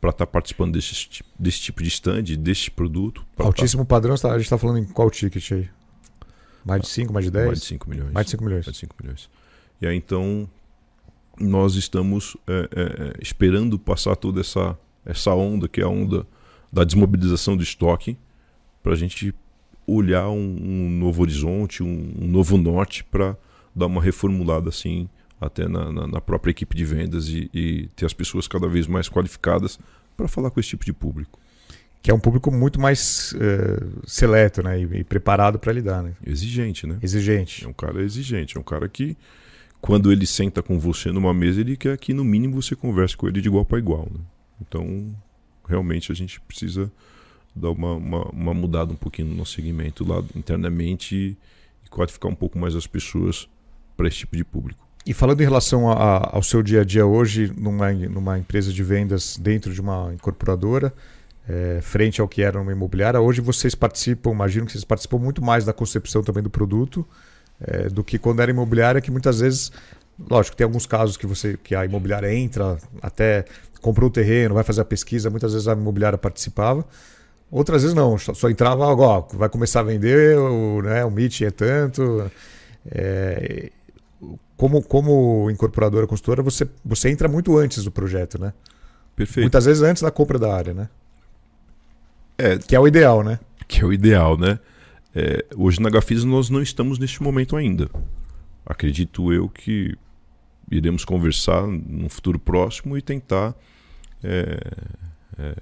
[0.00, 3.24] para estar tá participando desse, desse tipo de stand, desse produto.
[3.36, 3.88] Altíssimo tá...
[3.88, 5.70] padrão, a gente está falando em qual ticket aí?
[6.64, 7.46] Mais de 5, mais de 10?
[7.46, 8.12] Mais de 5 milhões.
[8.12, 8.66] Mais de 5 milhões.
[8.66, 9.30] Mais de 5 milhões.
[9.80, 10.48] E aí então
[11.40, 16.26] nós estamos é, é, é, esperando passar toda essa, essa onda, que é a onda
[16.72, 18.16] da desmobilização do estoque,
[18.82, 19.34] para a gente
[19.86, 23.36] olhar um, um, novo horizonte, um, um novo norte para
[23.74, 25.08] dar uma reformulada assim
[25.40, 28.86] até na, na, na própria equipe de vendas e, e, ter as pessoas cada vez
[28.86, 29.78] mais qualificadas
[30.16, 31.38] para falar com esse tipo de público.
[32.02, 34.80] Que é um público muito mais é, seleto né?
[34.80, 36.02] e, e preparado para lidar.
[36.02, 36.12] Né?
[36.24, 36.98] Exigente, né?
[37.02, 37.64] Exigente.
[37.64, 39.16] É um cara exigente, é um cara que
[39.80, 43.26] quando ele senta com você numa mesa, ele quer que no mínimo você converse com
[43.26, 44.06] ele de igual para igual.
[44.10, 44.20] Né?
[44.60, 45.14] Então,
[45.66, 46.90] realmente a gente precisa
[47.54, 51.36] dar uma, uma, uma, mudada um pouquinho no nosso segmento lá internamente e,
[51.88, 53.48] qualificar um pouco mais as pessoas
[53.96, 54.86] para esse tipo de público.
[55.04, 58.72] E falando em relação a, a, ao seu dia a dia hoje, numa, numa empresa
[58.72, 60.94] de vendas dentro de uma incorporadora,
[61.48, 65.42] é, frente ao que era uma imobiliária, hoje vocês participam, imagino que vocês participam muito
[65.42, 67.04] mais da concepção também do produto
[67.60, 69.70] é, do que quando era imobiliária, que muitas vezes,
[70.30, 73.44] lógico, tem alguns casos que você que a imobiliária entra, até
[73.80, 76.84] comprou o terreno, vai fazer a pesquisa, muitas vezes a imobiliária participava.
[77.50, 81.50] Outras vezes não, só entrava, ó, vai começar a vender, o, né, o MIT é
[81.50, 82.30] tanto.
[82.86, 83.70] É,
[84.56, 88.52] como, como incorporadora consultora, você, você entra muito antes do projeto, né?
[89.16, 89.44] Perfeito.
[89.44, 90.88] Muitas vezes antes da compra da área, né?
[92.38, 93.40] É, Que é o ideal, né?
[93.66, 94.58] que é o ideal, né?
[95.14, 97.90] É, hoje na Gafisa nós não estamos neste momento ainda.
[98.64, 99.96] Acredito eu que
[100.70, 103.54] iremos conversar num futuro próximo e tentar
[104.22, 104.60] é,
[105.38, 105.54] é,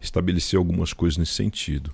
[0.00, 1.90] estabelecer algumas coisas nesse sentido.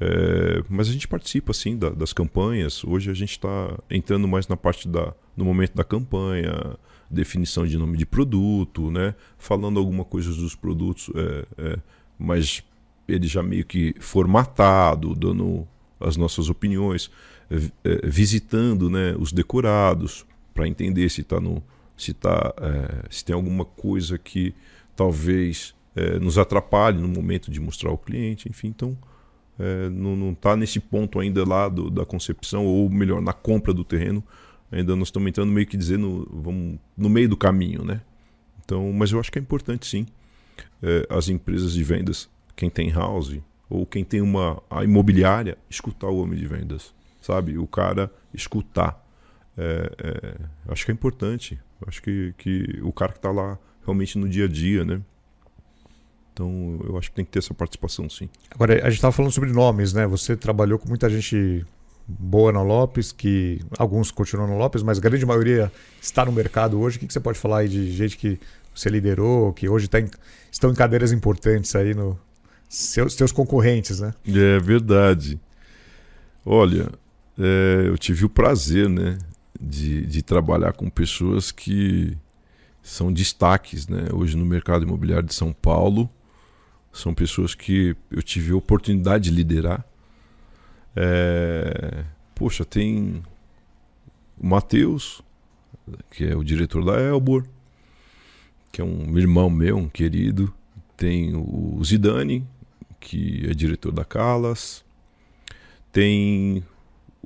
[0.00, 2.82] É, mas a gente participa sim da- das campanhas.
[2.84, 6.76] Hoje a gente está entrando mais na parte da no momento da campanha,
[7.10, 9.14] definição de nome de produto, né?
[9.38, 11.78] Falando alguma coisa dos produtos, é, é,
[12.18, 12.62] mas
[13.08, 15.66] ele já meio que formatado, dando
[16.00, 17.10] as nossas opiniões,
[17.50, 21.62] é, é, visitando, né, os decorados para entender se tá no
[21.96, 24.54] se tá é, se tem alguma coisa que
[24.94, 28.96] talvez é, nos atrapalhe no momento de mostrar ao cliente, enfim, então
[29.58, 33.82] é, não está nesse ponto ainda lá do, da concepção, ou melhor, na compra do
[33.82, 34.22] terreno.
[34.70, 38.02] Ainda nós estamos entrando meio que dizendo, vamos no meio do caminho, né?
[38.62, 40.06] Então, mas eu acho que é importante sim
[41.08, 43.38] as empresas de vendas, quem tem house
[43.68, 47.58] ou quem tem uma imobiliária, escutar o homem de vendas, sabe?
[47.58, 49.04] O cara escutar.
[49.58, 50.34] É, é,
[50.72, 51.58] acho que é importante.
[51.86, 55.00] Acho que, que o cara que está lá realmente no dia a dia, né?
[56.32, 58.28] Então, eu acho que tem que ter essa participação, sim.
[58.50, 60.06] Agora, a gente estava falando sobre nomes, né?
[60.06, 61.64] Você trabalhou com muita gente
[62.06, 66.78] boa na Lopes, que alguns continuam na Lopes, mas a grande maioria está no mercado
[66.78, 66.98] hoje.
[66.98, 68.38] O que, que você pode falar aí de gente que
[68.74, 70.10] você liderou, que hoje tá em-
[70.52, 72.18] estão em cadeiras importantes aí no
[72.68, 74.14] seus, seus concorrentes, né?
[74.26, 75.40] É verdade.
[76.44, 76.90] Olha,
[77.38, 79.18] é, eu tive o prazer, né,
[79.60, 82.16] de, de trabalhar com pessoas que
[82.82, 86.08] são destaques, né, hoje no mercado imobiliário de São Paulo.
[86.92, 89.84] São pessoas que eu tive a oportunidade de liderar.
[90.94, 92.04] É,
[92.34, 93.22] poxa, tem
[94.38, 95.20] o Matheus,
[96.10, 97.44] que é o diretor da Elbor,
[98.72, 100.52] que é um irmão meu, um querido.
[100.96, 102.46] Tem o Zidane,
[103.06, 104.84] que é diretor da Calas.
[105.92, 106.64] Tem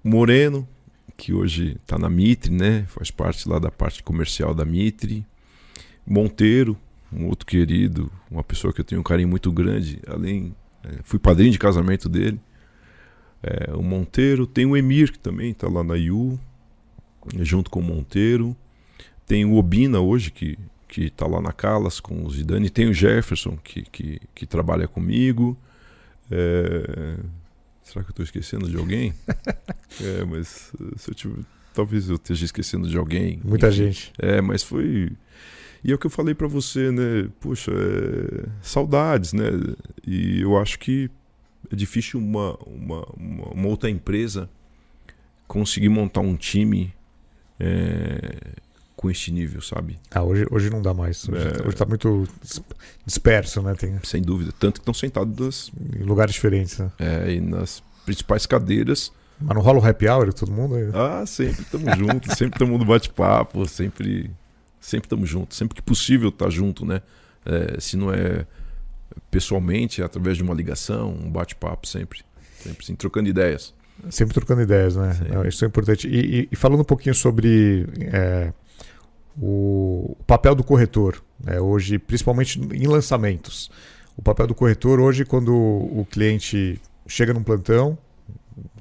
[0.04, 0.68] o Moreno,
[1.16, 2.84] que hoje está na Mitre, né?
[2.86, 5.24] Faz parte lá da parte comercial da Mitre.
[6.06, 6.76] Monteiro,
[7.10, 9.98] um outro querido, uma pessoa que eu tenho um carinho muito grande.
[10.06, 10.54] Além,
[10.84, 12.38] é, fui padrinho de casamento dele.
[13.42, 16.38] É, o Monteiro, tem o Emir, que também está lá na IU,
[17.38, 18.54] junto com o Monteiro.
[19.26, 20.58] Tem o Obina hoje, que
[20.90, 22.68] que está lá na Calas com o Zidane.
[22.68, 25.56] Tem o Jefferson, que, que, que trabalha comigo.
[26.30, 27.16] É,
[27.90, 29.12] Será que eu estou esquecendo de alguém?
[30.00, 31.38] é, mas eh, eu tiver...
[31.74, 33.40] talvez eu esteja esquecendo de alguém.
[33.42, 33.76] Muita Enfim.
[33.76, 34.12] gente.
[34.16, 35.10] É, mas foi.
[35.82, 37.28] E é o que eu falei pra você, né?
[37.40, 38.48] Puxa, é...
[38.62, 39.50] saudades, né?
[40.06, 41.10] E eu acho que
[41.68, 44.48] é difícil uma, uma, uma, uma outra empresa
[45.48, 46.94] conseguir montar um time
[47.58, 48.36] é,
[49.00, 49.98] com este nível, sabe?
[50.10, 51.26] Ah, hoje, hoje não dá mais.
[51.26, 51.66] Hoje, É.
[51.66, 52.60] hoje tá muito dis-
[53.06, 53.74] disperso, né?
[53.74, 54.52] Tem Sem dúvida.
[54.60, 56.90] Tanto que estão sentados em lugares diferentes, né?
[56.98, 59.10] é, e nas principais cadeiras.
[59.40, 60.90] Mas não rola o happy hour, todo mundo aí.
[60.92, 64.30] Ah, sempre estamos juntos, sempre estamos no bate-papo, sempre
[64.78, 67.00] sempre estamos juntos, sempre que possível tá junto, né?
[67.46, 68.44] É, se não é
[69.30, 72.20] pessoalmente, é através de uma ligação, um bate-papo, sempre,
[72.62, 73.72] sempre sim, trocando ideias.
[74.10, 75.18] Sempre trocando ideias, né?
[75.32, 76.06] Não, Isso é importante.
[76.08, 78.52] E, e- e falando um pouquinho sobre é,
[79.38, 81.60] o, papel do corretor, né?
[81.60, 83.70] hoje, principalmente em lançamentos.
[84.16, 87.96] O papel do corretor hoje, quando o cliente chega num plantão,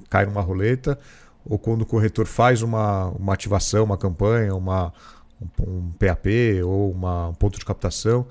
[0.08, 0.98] cai numa roleta,
[1.44, 4.92] ou quando o corretor faz uma, uma ativação, uma campanha, uma,
[5.40, 6.26] um, um PAP
[6.64, 8.26] ou uma, um ponto de captação,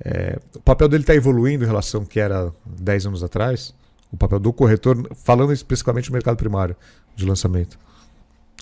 [0.00, 3.74] é, o papel dele está evoluindo em relação ao que era 10 anos atrás?
[4.12, 6.76] O papel do corretor, falando especificamente do mercado primário
[7.16, 7.78] de lançamento.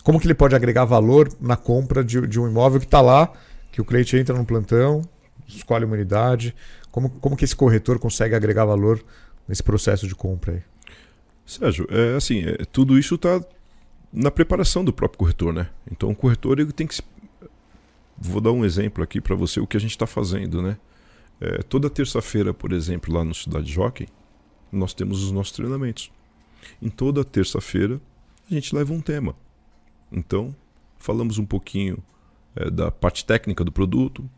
[0.02, 3.32] Como que ele pode agregar valor na compra de, de um imóvel que está lá,
[3.70, 5.02] que o cliente entra no plantão,
[5.46, 6.54] escolhe uma unidade?
[6.90, 9.02] Como, como que esse corretor consegue agregar valor
[9.48, 10.62] nesse processo de compra aí?
[11.46, 13.40] Sérgio, é assim, é, tudo isso está
[14.12, 15.68] na preparação do próprio corretor, né?
[15.90, 17.02] Então o corretor ele tem que se-
[18.18, 20.76] vou dar um exemplo aqui para você o que a gente está fazendo, né?
[21.40, 24.06] É, toda terça-feira, por exemplo, lá no Cidade Jockey,
[24.70, 26.10] nós temos os nossos treinamentos.
[26.80, 28.00] Em toda terça-feira
[28.50, 29.34] a gente leva um tema.
[30.12, 30.54] Então
[30.98, 31.98] falamos um pouquinho
[32.54, 34.28] é, da parte técnica do produto,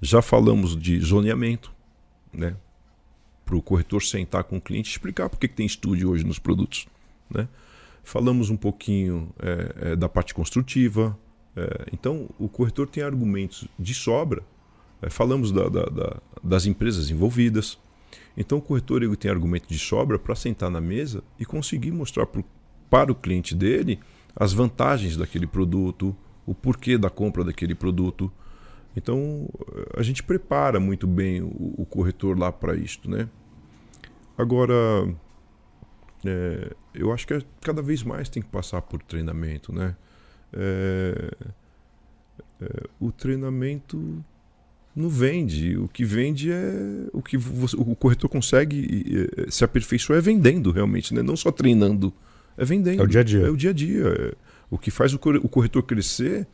[0.00, 1.72] já falamos de zoneamento,
[2.32, 2.56] né?
[3.44, 6.38] Para o corretor sentar com o cliente e explicar por que, tem estúdio hoje nos
[6.38, 6.86] produtos,
[7.30, 7.48] né?
[8.08, 11.16] falamos um pouquinho é, é, da parte construtiva.
[11.92, 14.44] Então, o corretor tem argumentos de sobra.
[15.10, 17.76] Falamos da, da, da, das empresas envolvidas.
[18.36, 22.26] Então, o corretor ele tem argumento de sobra para sentar na mesa e conseguir mostrar
[22.26, 22.44] pro,
[22.88, 23.98] para o cliente dele
[24.34, 26.16] as vantagens daquele produto,
[26.46, 28.32] o porquê da compra daquele produto.
[28.96, 29.48] Então,
[29.96, 33.28] a gente prepara muito bem o, o corretor lá para isto, né?
[34.36, 34.72] Agora,
[36.24, 39.96] é, eu acho que é, cada vez mais tem que passar por treinamento, né?
[40.52, 41.30] É,
[42.60, 44.24] é, o treinamento
[44.94, 45.76] não vende.
[45.76, 46.72] O que vende é
[47.12, 51.22] o que você, o corretor consegue se aperfeiçoar é vendendo realmente, né?
[51.22, 52.12] Não só treinando,
[52.58, 53.00] é vendendo.
[53.00, 53.46] É o dia a dia.
[53.46, 54.04] É o dia a dia.
[54.06, 54.34] É,
[54.70, 56.46] o que faz o corretor crescer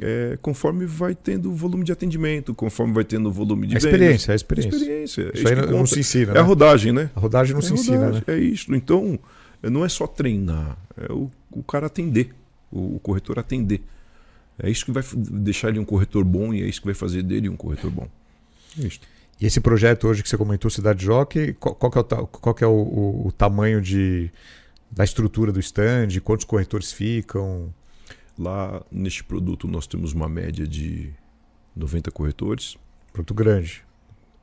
[0.00, 3.78] é, conforme vai tendo o volume de atendimento, conforme vai tendo o volume de a
[3.78, 4.30] experiência, vendas.
[4.30, 5.30] A experiência, a experiência.
[5.34, 6.32] Isso, aí não, não, se ensina.
[6.32, 6.40] É né?
[6.40, 7.10] a rodagem, né?
[7.14, 8.34] A rodagem não é se ensina, rodagem, né?
[8.34, 8.74] É isso.
[8.74, 9.18] Então,
[9.62, 12.30] não é só treinar, é o, o cara atender,
[12.70, 13.82] o, o, corretor atender.
[14.58, 17.22] É isso que vai deixar ele um corretor bom e é isso que vai fazer
[17.22, 18.08] dele um corretor bom.
[18.80, 19.00] É isso.
[19.40, 22.56] E esse projeto hoje que você comentou, Cidade Jockey, qual, qual que é, o, qual
[22.60, 24.30] é o, o tamanho de,
[24.90, 26.20] da estrutura do stand?
[26.22, 27.72] Quantos corretores ficam?
[28.38, 31.12] Lá neste produto nós temos uma média de
[31.74, 32.76] 90 corretores.
[33.12, 33.84] Produto grande.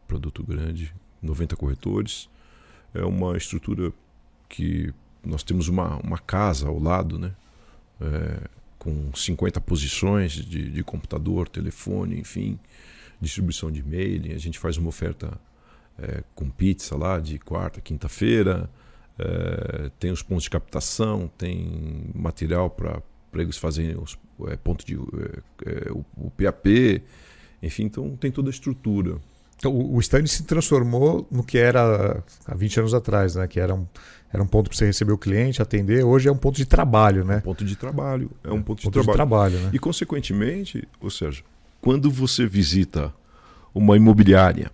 [0.07, 2.29] Produto grande, 90 corretores.
[2.93, 3.91] É uma estrutura
[4.47, 4.93] que
[5.23, 7.33] nós temos uma, uma casa ao lado, né?
[7.99, 12.59] É, com 50 posições de, de computador, telefone, enfim,
[13.19, 14.35] distribuição de e-mail.
[14.35, 15.39] A gente faz uma oferta
[15.97, 18.69] é, com pizza lá de quarta, quinta-feira.
[19.17, 23.01] É, tem os pontos de captação, tem material para
[23.33, 27.01] eles fazerem os é, pontos de é, é o, o, PAP,
[27.63, 29.17] enfim, então tem toda a estrutura.
[29.57, 33.47] Então, o stand se transformou no que era há 20 anos atrás, né?
[33.47, 33.87] que era um,
[34.31, 36.03] era um ponto para você receber o cliente, atender.
[36.03, 37.37] Hoje é um ponto de trabalho, né?
[37.37, 38.29] Um ponto de trabalho.
[38.43, 39.11] É um ponto, de, ponto trabalho.
[39.11, 39.59] de trabalho.
[39.59, 39.69] né?
[39.73, 41.41] E, consequentemente, ou seja,
[41.79, 43.13] quando você visita
[43.73, 44.69] uma imobiliária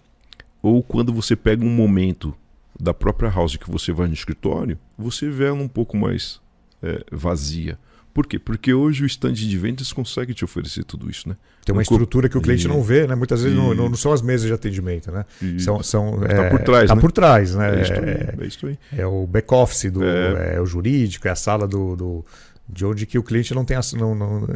[0.64, 2.36] ou quando você pega um momento
[2.82, 6.42] da própria house que você vai no escritório, você vê ela um pouco mais
[6.82, 7.78] é, vazia.
[8.14, 8.38] Por quê?
[8.38, 11.38] Porque hoje o stand de vendas consegue te oferecer tudo isso, né?
[11.64, 12.68] Tem uma estrutura que o cliente e...
[12.68, 13.16] não vê, né?
[13.16, 15.26] Muitas vezes não, não, são as mesas de atendimento, né?
[15.60, 17.02] São, são, é, tá por trás, tá né?
[17.02, 17.80] por trás, né?
[17.80, 18.80] É, isso aí, é isso aí.
[18.98, 20.56] é o back-office, do, é.
[20.56, 20.62] é.
[20.62, 22.26] o jurídico, é a sala do, do,
[22.68, 23.78] de onde que o cliente não tem...
[23.78, 24.48] A, não, não,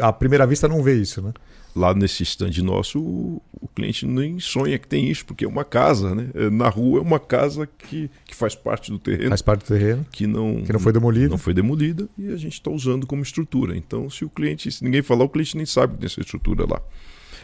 [0.00, 1.34] a primeira vista não vê isso, né?
[1.76, 5.64] Lá nesse stand nosso, o, o, cliente nem sonha que tem isso, porque é uma
[5.64, 6.30] casa, né?
[6.34, 9.28] É, na rua é uma casa que, que faz parte do terreno.
[9.28, 10.06] Faz parte do terreno.
[10.10, 11.28] Que não, que não foi demolida.
[11.28, 13.76] Não foi demolida e a gente está usando como estrutura.
[13.76, 16.64] Então, se o cliente, se ninguém falar, o cliente nem sabe que tem essa estrutura
[16.64, 16.80] lá.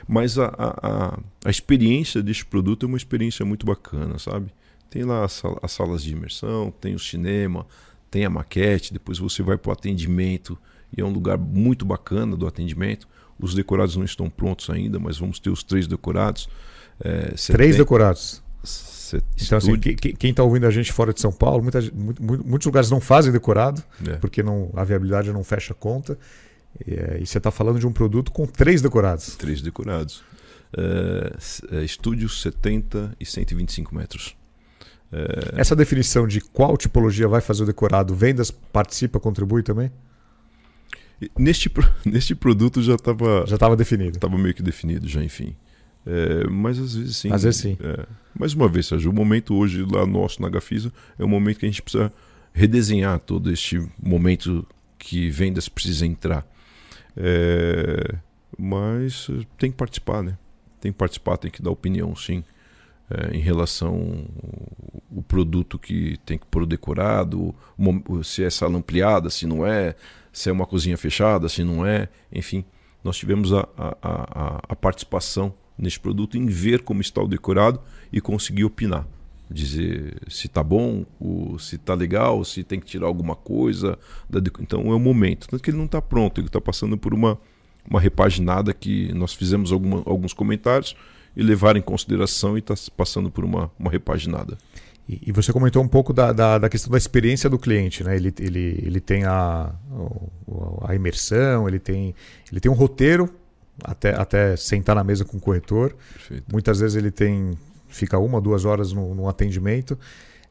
[0.09, 4.51] Mas a, a, a experiência deste produto é uma experiência muito bacana, sabe?
[4.89, 7.67] Tem lá as, as salas de imersão, tem o cinema,
[8.11, 10.59] tem a maquete, depois você vai para o atendimento
[10.97, 13.07] e é um lugar muito bacana do atendimento
[13.43, 16.49] os decorados não estão prontos ainda, mas vamos ter os três decorados.
[17.01, 18.43] É, três decorados.
[19.45, 21.81] Então, assim, quem está ouvindo a gente fora de São Paulo, muita,
[22.21, 24.15] muitos lugares não fazem decorado, é.
[24.15, 26.19] porque não, a viabilidade não fecha a conta.
[26.87, 29.37] E, é, e você está falando de um produto com três decorados.
[29.37, 30.23] Três decorados.
[30.75, 34.35] É, é, estúdio 70 e 125 metros.
[35.13, 35.61] É...
[35.61, 39.93] Essa definição de qual tipologia vai fazer o decorado, vendas participa, contribui também?
[41.39, 41.71] Neste,
[42.05, 43.45] neste produto já estava.
[43.47, 44.17] Já estava definido.
[44.17, 45.55] Estava meio que definido, já, enfim.
[46.07, 47.33] É, mas às vezes sim.
[47.33, 47.77] Às vezes sim.
[47.81, 48.07] É.
[48.39, 51.67] Mais uma vez, Sérgio, o momento hoje lá nosso na Gafisa é o momento que
[51.67, 52.13] a gente precisa
[52.53, 54.67] redesenhar todo este momento
[54.99, 56.47] que vendas precisa entrar.
[57.17, 58.15] É,
[58.59, 60.37] mas tem que participar, né?
[60.81, 62.43] Tem que participar, tem que dar opinião, sim.
[63.13, 64.25] É, em relação
[65.15, 67.55] ao produto que tem que pôr decorado,
[68.25, 69.95] se é sala ampliada, se não é,
[70.33, 72.65] se é uma cozinha fechada, se não é, enfim.
[73.05, 77.81] Nós tivemos a, a, a, a participação nesse produto em ver como está o decorado
[78.11, 79.07] e conseguir opinar.
[79.51, 81.05] Dizer se está bom,
[81.59, 83.99] se está legal, se tem que tirar alguma coisa.
[84.61, 85.49] Então é o momento.
[85.49, 87.39] Tanto que ele não está pronto, ele está passando por uma,
[87.87, 90.97] uma repaginada que nós fizemos alguma, alguns comentários
[91.37, 94.57] e levaram em consideração e está passando por uma, uma repaginada.
[95.09, 98.15] E, você comentou um pouco da, da, da, questão da experiência do cliente, né?
[98.17, 99.75] Ele, ele, ele tem a,
[100.83, 102.15] a imersão, ele tem,
[102.51, 103.29] ele tem um roteiro
[103.83, 105.95] até, até sentar na mesa com o corretor.
[106.13, 106.45] Perfeito.
[106.51, 107.51] Muitas vezes ele tem
[107.89, 109.99] fica uma, duas horas no, no atendimento.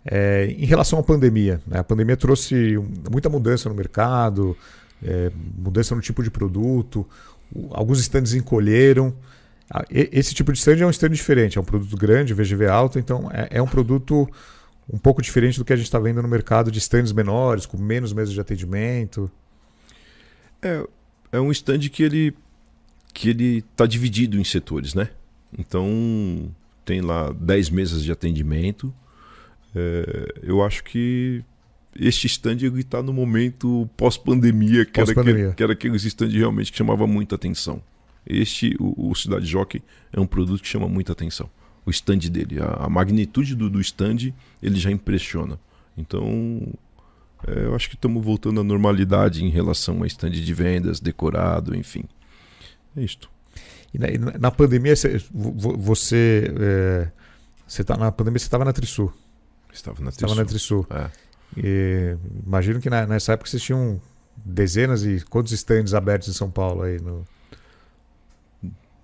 [0.05, 1.79] É, em relação à pandemia, né?
[1.79, 2.77] a pandemia trouxe
[3.09, 4.57] muita mudança no mercado,
[5.03, 7.05] é, mudança no tipo de produto,
[7.71, 9.13] alguns estandes encolheram.
[9.89, 13.29] Esse tipo de stand é um stand diferente, é um produto grande, VGV alto, então
[13.31, 14.27] é, é um produto
[14.91, 17.77] um pouco diferente do que a gente está vendo no mercado de stands menores, com
[17.77, 19.31] menos meses de atendimento.
[20.61, 20.85] É,
[21.31, 22.33] é um stand que ele
[23.13, 25.09] que ele está dividido em setores, né?
[25.57, 26.49] Então
[26.85, 28.93] tem lá 10 mesas de atendimento.
[29.75, 31.43] É, eu acho que
[31.97, 36.77] este stand está no momento pós-pandemia, que, pós que, que, era aqueles stand realmente que
[36.77, 37.81] chamava muita atenção.
[38.25, 41.49] Este, o, o Cidade Jockey, é um produto que chama muita atenção.
[41.85, 45.59] O stand dele, a, a magnitude do, do stand, ele já impressiona.
[45.97, 46.61] Então,
[47.47, 51.75] é, eu acho que estamos voltando à normalidade em relação a stand de vendas, decorado,
[51.75, 52.03] enfim.
[52.95, 53.29] É isto.
[53.93, 54.07] E na,
[54.39, 57.11] na pandemia, você, você, é,
[57.67, 59.11] você tá, na pandemia você estava na Trisul.
[59.73, 60.27] Estava na Trisul.
[60.27, 60.87] Estava na Trisul.
[60.89, 61.09] É.
[61.57, 64.01] E, imagino que na, nessa época vocês tinham
[64.37, 66.99] dezenas e quantos stands abertos em São Paulo aí?
[67.01, 67.25] No...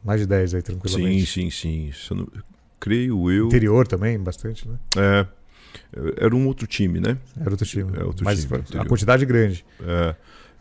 [0.07, 1.25] Mais de 10 aí, tranquilamente.
[1.25, 2.15] Sim, sim, sim.
[2.15, 2.25] Não...
[2.79, 3.47] Creio eu.
[3.47, 4.77] Interior também, bastante, né?
[4.95, 5.27] É.
[6.15, 7.17] Era um outro time, né?
[7.37, 7.91] Era outro time.
[7.93, 9.65] É outro Mas time, a quantidade grande.
[9.81, 10.15] É.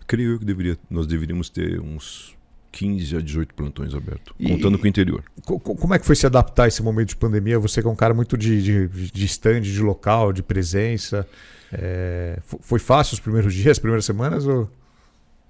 [0.05, 2.37] Creio eu que deveria, nós deveríamos ter uns
[2.73, 5.23] 15 a 18 plantões abertos, e, contando com o interior.
[5.45, 7.57] Como é que foi se adaptar a esse momento de pandemia?
[7.61, 11.25] Você que é um cara muito de, de, de stand, de local, de presença.
[11.73, 14.45] É, foi fácil os primeiros dias, as primeiras semanas?
[14.45, 14.69] Ou...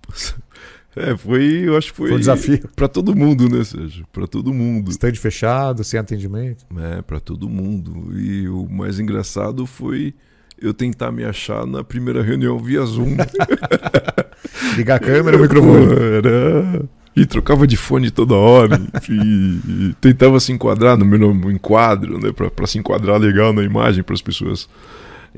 [0.96, 4.06] É, foi, eu acho que foi, foi um desafio para todo mundo, né, Sérgio?
[4.10, 4.90] Para todo mundo.
[4.90, 6.64] Stand fechado, sem atendimento.
[6.74, 8.18] É, para todo mundo.
[8.18, 10.14] E o mais engraçado foi
[10.58, 13.14] eu tentar me achar na primeira reunião via Zoom.
[14.74, 15.86] Ligar a câmera, o microfone.
[16.16, 16.88] Era...
[17.14, 18.80] E trocava de fone toda hora.
[19.08, 22.32] e, e tentava se enquadrar no meu enquadro, né?
[22.32, 24.66] Para se enquadrar legal na imagem, para as pessoas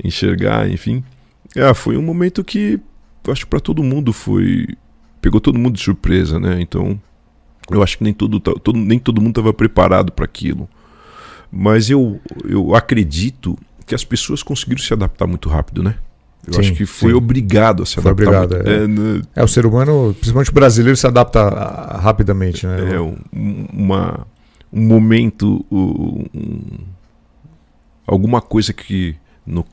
[0.01, 1.03] enxergar, enfim.
[1.53, 2.79] É, foi um momento que
[3.27, 4.65] acho que para todo mundo foi
[5.21, 6.59] pegou todo mundo de surpresa, né?
[6.61, 6.99] Então,
[7.69, 10.67] eu acho que nem todo, todo nem todo mundo estava preparado para aquilo.
[11.51, 15.95] Mas eu, eu acredito que as pessoas conseguiram se adaptar muito rápido, né?
[16.47, 17.17] Eu sim, acho que foi sim.
[17.17, 18.43] obrigado a se foi adaptar.
[18.43, 18.83] Obrigado, é.
[18.83, 19.21] É, né?
[19.35, 22.95] é, o ser humano, principalmente o brasileiro, se adapta ah, rapidamente, né?
[22.95, 23.17] É um,
[23.73, 24.27] uma,
[24.71, 26.25] um momento, um,
[28.07, 29.15] alguma coisa que
[29.45, 29.63] no,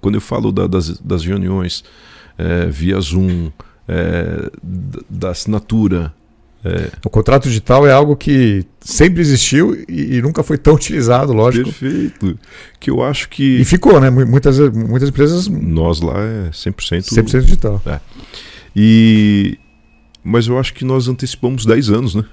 [0.00, 1.84] quando eu falo da, das, das reuniões
[2.36, 3.50] é, via Zoom,
[3.88, 4.50] é,
[5.08, 6.12] da assinatura.
[6.64, 6.90] É...
[7.04, 11.72] O contrato digital é algo que sempre existiu e, e, nunca foi tão utilizado, lógico.
[11.72, 12.38] Perfeito.
[12.78, 13.60] Que eu acho que.
[13.60, 14.10] E ficou, né?
[14.10, 15.48] Muitas, muitas empresas.
[15.48, 17.12] Nós lá é 100%.
[17.12, 17.82] 100% digital.
[17.86, 18.00] É.
[18.74, 19.58] E...
[20.22, 22.24] Mas eu acho que nós antecipamos 10 anos, né?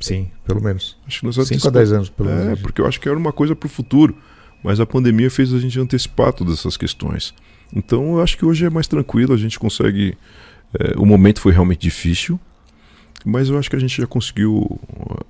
[0.00, 0.96] Sim, pelo menos.
[1.06, 2.58] Acho que nós 5 a 10 anos, pelo é, menos.
[2.58, 4.16] É, porque eu acho que era uma coisa para o futuro.
[4.62, 7.34] Mas a pandemia fez a gente antecipar todas essas questões.
[7.74, 10.16] Então eu acho que hoje é mais tranquilo, a gente consegue.
[10.78, 12.38] É, o momento foi realmente difícil,
[13.24, 14.80] mas eu acho que a gente já conseguiu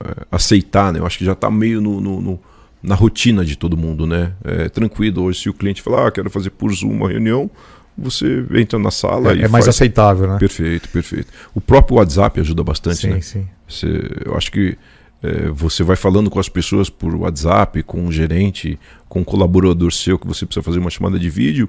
[0.04, 0.98] é, aceitar, né?
[0.98, 2.40] Eu acho que já está meio no, no, no,
[2.82, 4.32] na rotina de todo mundo, né?
[4.44, 5.22] É tranquilo.
[5.22, 7.50] Hoje, se o cliente falar, ah, quero fazer por Zoom uma reunião,
[7.96, 9.42] você entra na sala é, e.
[9.42, 10.38] É mais aceitável, né?
[10.38, 11.28] Perfeito, perfeito.
[11.54, 13.20] O próprio WhatsApp ajuda bastante, sim, né?
[13.20, 14.00] Sim, sim.
[14.24, 14.78] Eu acho que
[15.22, 18.78] é, você vai falando com as pessoas por WhatsApp, com o gerente,
[19.08, 21.68] com um colaborador seu que você precisa fazer uma chamada de vídeo,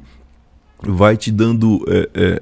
[0.82, 1.84] vai te dando.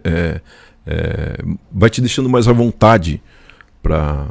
[0.03, 0.41] É,
[0.85, 1.37] é,
[1.71, 3.21] vai te deixando mais à vontade
[3.81, 4.27] para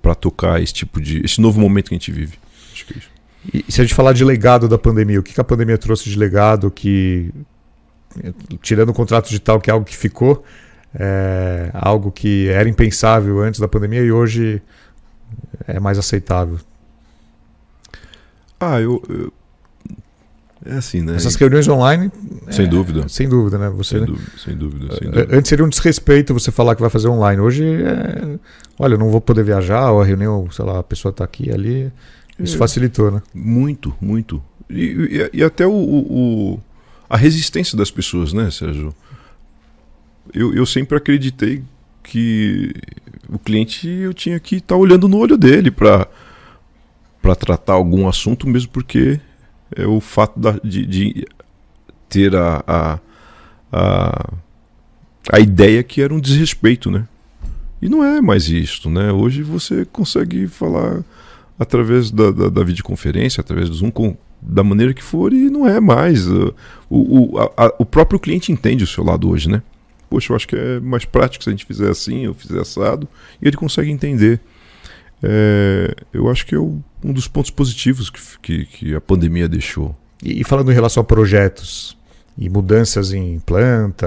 [0.00, 1.24] para tocar esse tipo de.
[1.24, 2.38] esse novo momento que a gente vive.
[2.72, 3.10] Acho que é isso.
[3.68, 6.08] E se a gente falar de legado da pandemia, o que, que a pandemia trouxe
[6.08, 7.30] de legado que.
[8.60, 10.44] Tirando o contrato digital, que é algo que ficou,
[10.94, 14.60] é algo que era impensável antes da pandemia e hoje
[15.66, 16.58] é mais aceitável?
[18.58, 19.32] Ah, eu, eu...
[20.64, 21.16] É assim, né?
[21.16, 22.10] Essas reuniões online.
[22.50, 23.08] Sem é, dúvida.
[23.08, 23.70] Sem dúvida, né?
[23.70, 25.36] Você, sem, dúvida, sem, dúvida, sem dúvida.
[25.36, 27.40] Antes seria um desrespeito você falar que vai fazer online.
[27.40, 28.38] Hoje é.
[28.78, 31.50] Olha, eu não vou poder viajar, ou a reunião, sei lá, a pessoa está aqui
[31.50, 31.90] ali.
[32.38, 33.22] Isso é, facilitou, né?
[33.34, 34.42] Muito, muito.
[34.68, 36.60] E, e, e até o, o,
[37.08, 38.94] a resistência das pessoas, né, Sérgio?
[40.32, 41.62] Eu, eu sempre acreditei
[42.02, 42.72] que
[43.28, 46.06] o cliente eu tinha que estar tá olhando no olho dele para
[47.38, 49.20] tratar algum assunto, mesmo porque
[49.74, 51.26] é o fato da, de, de,
[52.08, 52.98] ter a, a,
[53.72, 54.32] a,
[55.32, 57.06] a ideia que era um desrespeito, né?
[57.80, 59.12] E não é mais isso, né?
[59.12, 61.02] Hoje você consegue falar
[61.58, 65.66] através da, da, da videoconferência, através do Zoom, com, da maneira que for, e não
[65.66, 66.26] é mais.
[66.26, 66.54] O,
[66.90, 69.62] o, a, o próprio cliente entende o seu lado hoje, né?
[70.10, 73.08] poxa, eu acho que é mais prático se a gente fizer assim ou fizer assado,
[73.40, 74.40] e ele consegue entender.
[75.22, 79.94] É, eu acho que é um dos pontos positivos que, que, que a pandemia deixou.
[80.22, 81.96] E, e, falando em relação a projetos
[82.36, 84.06] e mudanças em planta,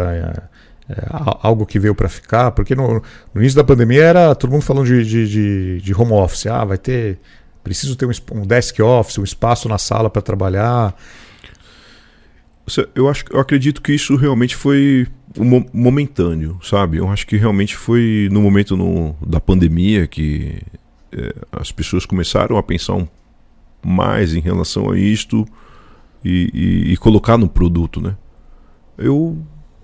[0.89, 1.05] é, é,
[1.41, 3.01] algo que veio para ficar, porque no,
[3.33, 6.65] no, início da pandemia era todo mundo falando de, de, de, de home office, ah,
[6.65, 7.19] vai ter,
[7.63, 10.95] preciso ter um, um desk office, um espaço na sala para trabalhar.
[12.95, 15.05] Eu acho, eu acredito que isso realmente foi
[15.73, 16.97] momentâneo, sabe?
[16.97, 20.61] Eu acho que realmente foi no momento no, da pandemia que
[21.15, 23.07] é, as pessoas começaram a pensar
[23.83, 25.45] mais em relação a isto
[26.23, 28.15] e, e, e, colocar no produto, né?
[28.97, 29.37] Eu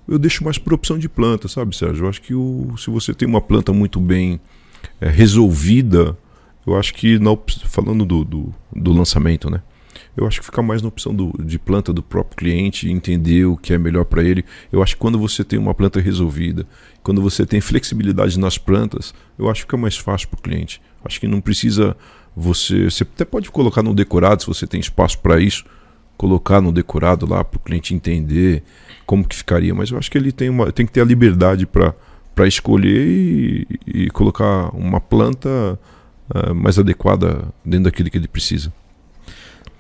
[0.07, 2.05] eu deixo mais por opção de planta, sabe, Sérgio?
[2.05, 4.39] Eu acho que o, se você tem uma planta muito bem
[4.99, 6.17] é, resolvida,
[6.65, 9.61] eu acho que na, falando do, do, do lançamento, né?
[10.18, 13.55] Eu acho que fica mais na opção do, de planta do próprio cliente, entender o
[13.55, 14.43] que é melhor para ele.
[14.72, 16.66] Eu acho que quando você tem uma planta resolvida,
[17.01, 20.82] quando você tem flexibilidade nas plantas, eu acho que fica mais fácil para o cliente.
[21.03, 21.95] Acho que não precisa
[22.36, 22.86] você.
[22.89, 25.64] Você até pode colocar no decorado, se você tem espaço para isso,
[26.18, 28.64] colocar no decorado lá para o cliente entender
[29.05, 31.66] como que ficaria, mas eu acho que ele tem, uma, tem que ter a liberdade
[31.66, 35.80] para escolher e, e, colocar uma planta
[36.30, 38.72] uh, mais adequada dentro daquilo que ele precisa.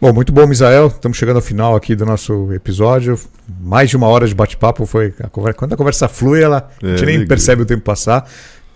[0.01, 0.87] Bom, muito bom, Misael.
[0.87, 3.19] Estamos chegando ao final aqui do nosso episódio.
[3.59, 4.85] Mais de uma hora de bate-papo.
[4.85, 7.27] Foi a conversa, quando a conversa flui, ela, é, a gente nem legal.
[7.27, 8.25] percebe o tempo passar.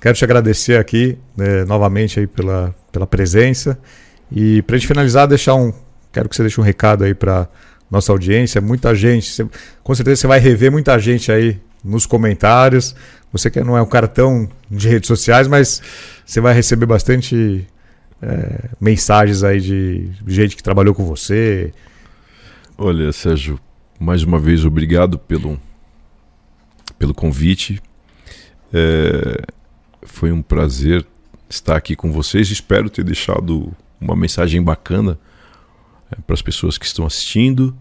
[0.02, 3.80] Quero te agradecer aqui né, novamente aí pela, pela presença.
[4.30, 5.72] E para a gente finalizar, deixar um.
[6.12, 7.48] Quero que você deixe um recado aí para
[7.90, 8.60] nossa audiência.
[8.60, 9.48] Muita gente, você,
[9.82, 12.94] com certeza você vai rever muita gente aí nos comentários.
[13.32, 15.82] Você que não é um cara tão de redes sociais, mas
[16.26, 17.66] você vai receber bastante
[18.24, 21.74] é, mensagens aí de gente que trabalhou com você?
[22.78, 23.60] Olha, Sérgio,
[24.00, 25.60] mais uma vez obrigado pelo,
[26.98, 27.82] pelo convite.
[28.72, 29.46] É,
[30.04, 31.06] foi um prazer
[31.50, 32.50] estar aqui com vocês.
[32.50, 35.20] Espero ter deixado uma mensagem bacana
[36.10, 37.76] é, para as pessoas que estão assistindo.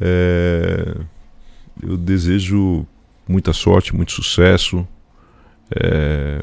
[0.00, 0.96] É,
[1.82, 2.86] eu desejo
[3.28, 4.88] muita sorte, muito sucesso.
[5.70, 6.42] É,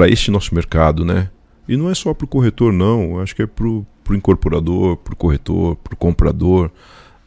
[0.00, 1.28] para este nosso mercado, né?
[1.68, 3.20] E não é só para o corretor, não.
[3.20, 6.70] Acho que é para o incorporador, para o corretor, para o comprador,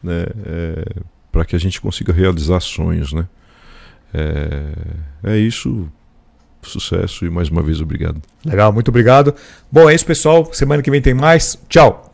[0.02, 0.26] né?
[0.44, 0.84] É,
[1.30, 3.28] para que a gente consiga realizar sonhos, né?
[4.12, 5.88] É, é isso.
[6.62, 8.20] Sucesso e mais uma vez obrigado.
[8.44, 9.36] Legal, muito obrigado.
[9.70, 10.52] Bom, é isso, pessoal.
[10.52, 11.56] Semana que vem tem mais.
[11.68, 12.13] Tchau.